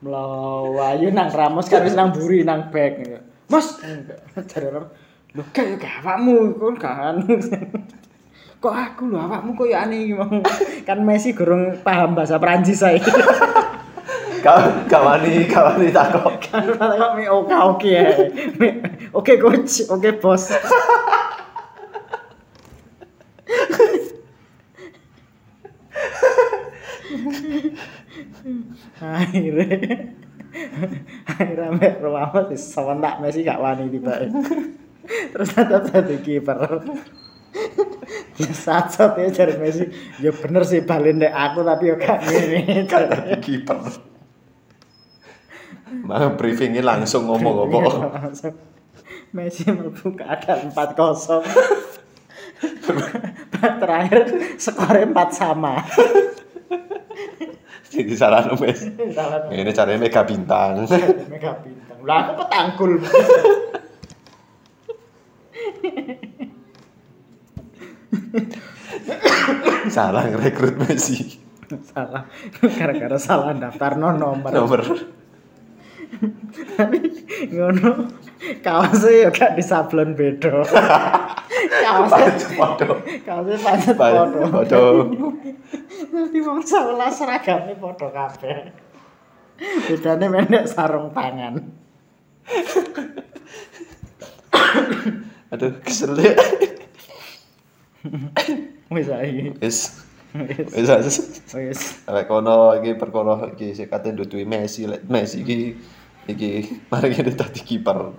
Melayu 0.00 1.08
nang 1.12 1.28
Ramos 1.28 1.68
kan 1.68 1.84
wis 1.84 1.92
nang 1.92 2.16
buri 2.16 2.40
nang 2.40 2.72
back. 2.72 3.04
Mas, 3.52 3.76
cari 4.48 4.66
orang. 4.72 4.88
Lho 5.32 5.42
kayak 5.48 5.80
gak 5.80 6.04
awakmu 6.04 6.52
kon 6.60 6.76
gak 6.76 6.92
anu. 6.92 7.40
Kok 8.60 8.74
aku 8.76 9.08
lho 9.08 9.16
awakmu 9.16 9.56
kok 9.56 9.64
ya 9.64 9.88
aneh 9.88 10.04
iki 10.04 10.12
mau. 10.12 10.28
Kan 10.84 11.08
Messi 11.08 11.32
gurung 11.32 11.80
paham 11.80 12.12
bahasa 12.12 12.36
Prancis 12.36 12.84
saya. 12.84 13.00
Kau 14.44 14.60
kawani 14.92 15.48
kawani 15.48 15.88
takok. 15.88 16.36
kan 16.52 16.68
kok 16.76 17.12
mi 17.16 17.24
oke 17.24 17.48
oke 17.48 17.88
ya. 17.88 18.12
Oke 19.16 19.40
coach, 19.40 19.88
oke 19.88 20.20
bos. 20.20 20.52
akhirnya 29.02 29.66
akhirnya 31.26 31.68
mbak 31.74 31.98
rumah 32.02 32.30
sih 32.52 32.58
sementak 32.60 33.18
Messi 33.22 33.46
gak 33.46 33.58
wani 33.58 33.88
tiba 33.90 34.28
terus 35.06 35.48
tetap 35.54 35.82
jadi 35.90 36.16
kiper. 36.22 36.82
Ya 38.40 38.48
saat 38.56 38.96
saat 38.96 39.20
ya 39.20 39.28
cari 39.28 39.54
Messi. 39.60 39.84
Ya 40.18 40.32
bener 40.32 40.64
sih 40.64 40.80
balin 40.82 41.20
deh 41.20 41.28
aku 41.28 41.60
tapi 41.60 41.92
ya 41.92 41.96
gak 42.00 42.24
gini 42.24 42.88
Kata 42.88 43.36
kiper. 43.38 43.78
Mah 46.02 46.32
briefingnya 46.40 46.80
langsung 46.80 47.28
ngomong 47.28 47.68
apa? 47.68 47.78
Langsung. 48.24 48.56
Messi 49.32 49.64
mlebu 49.68 50.12
keadaan 50.16 50.72
4-0 50.72 51.40
terakhir 53.80 54.20
skornya 54.60 55.08
4 55.08 55.32
sama. 55.32 55.80
Jadi 57.92 58.12
salah 58.16 58.48
Ini 59.52 59.68
caranya 59.76 60.00
mega 60.00 60.24
bintang. 60.24 60.88
mega 61.28 61.52
bintang. 61.60 61.98
Lah 62.04 62.16
aku 62.24 62.32
petangkul 62.40 62.92
Salah 70.02 70.26
ngerekrut 70.26 70.74
Messi. 70.82 71.38
salah 71.94 72.26
gara-gara 72.74 73.16
salah 73.22 73.54
daftar 73.54 73.94
no 73.94 74.10
nomor 74.10 74.50
Nomor. 74.50 74.82
ngono 77.48 78.10
kaosnya 78.66 79.10
ya 79.24 79.28
gak 79.30 79.54
disablon 79.54 80.18
beda 80.18 80.66
kaosnya 81.86 82.50
foto. 82.58 82.98
kaosnya 83.22 83.56
pancet 83.62 83.94
Pancet 83.94 83.96
foto 83.96 84.38
foto. 84.50 84.82
Nanti 86.10 86.38
wong 86.42 86.60
sekolah 86.66 87.08
seragamnya 87.14 87.78
podo 87.78 88.10
kabeh. 88.10 88.74
Bedane 89.86 90.26
mendek 90.26 90.66
sarung 90.66 91.14
tangan. 91.14 91.62
Aduh, 95.54 95.72
kesel 95.86 96.18
deh. 96.18 96.34
Wis 98.92 99.06
saiki. 99.08 99.44
Wis. 99.62 99.78
Wis. 100.32 101.16
Wis. 101.52 101.80
Lek 102.08 102.26
kono 102.28 102.76
iki 102.80 102.96
perkara 102.96 103.52
iki 103.52 103.72
sing 103.76 103.88
kate 103.88 104.12
ndutui 104.12 104.44
Messi, 104.48 104.88
lek 104.88 105.04
Messi 105.08 105.40
iki 105.44 105.76
iki 106.28 106.50
mari 106.92 107.12
kita 107.12 107.32
tadi 107.36 107.60
kiper. 107.64 108.12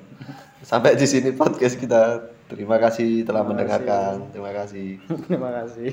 Sampai 0.64 0.96
di 0.96 1.06
sini 1.10 1.34
podcast 1.34 1.76
kita. 1.78 2.32
Terima 2.44 2.78
kasih 2.78 3.26
telah 3.26 3.42
Terima 3.42 3.42
kasih. 3.42 3.50
mendengarkan. 3.50 4.14
Terima 4.30 4.52
kasih. 4.54 4.88
Terima 5.26 5.50
kasih. 5.62 5.90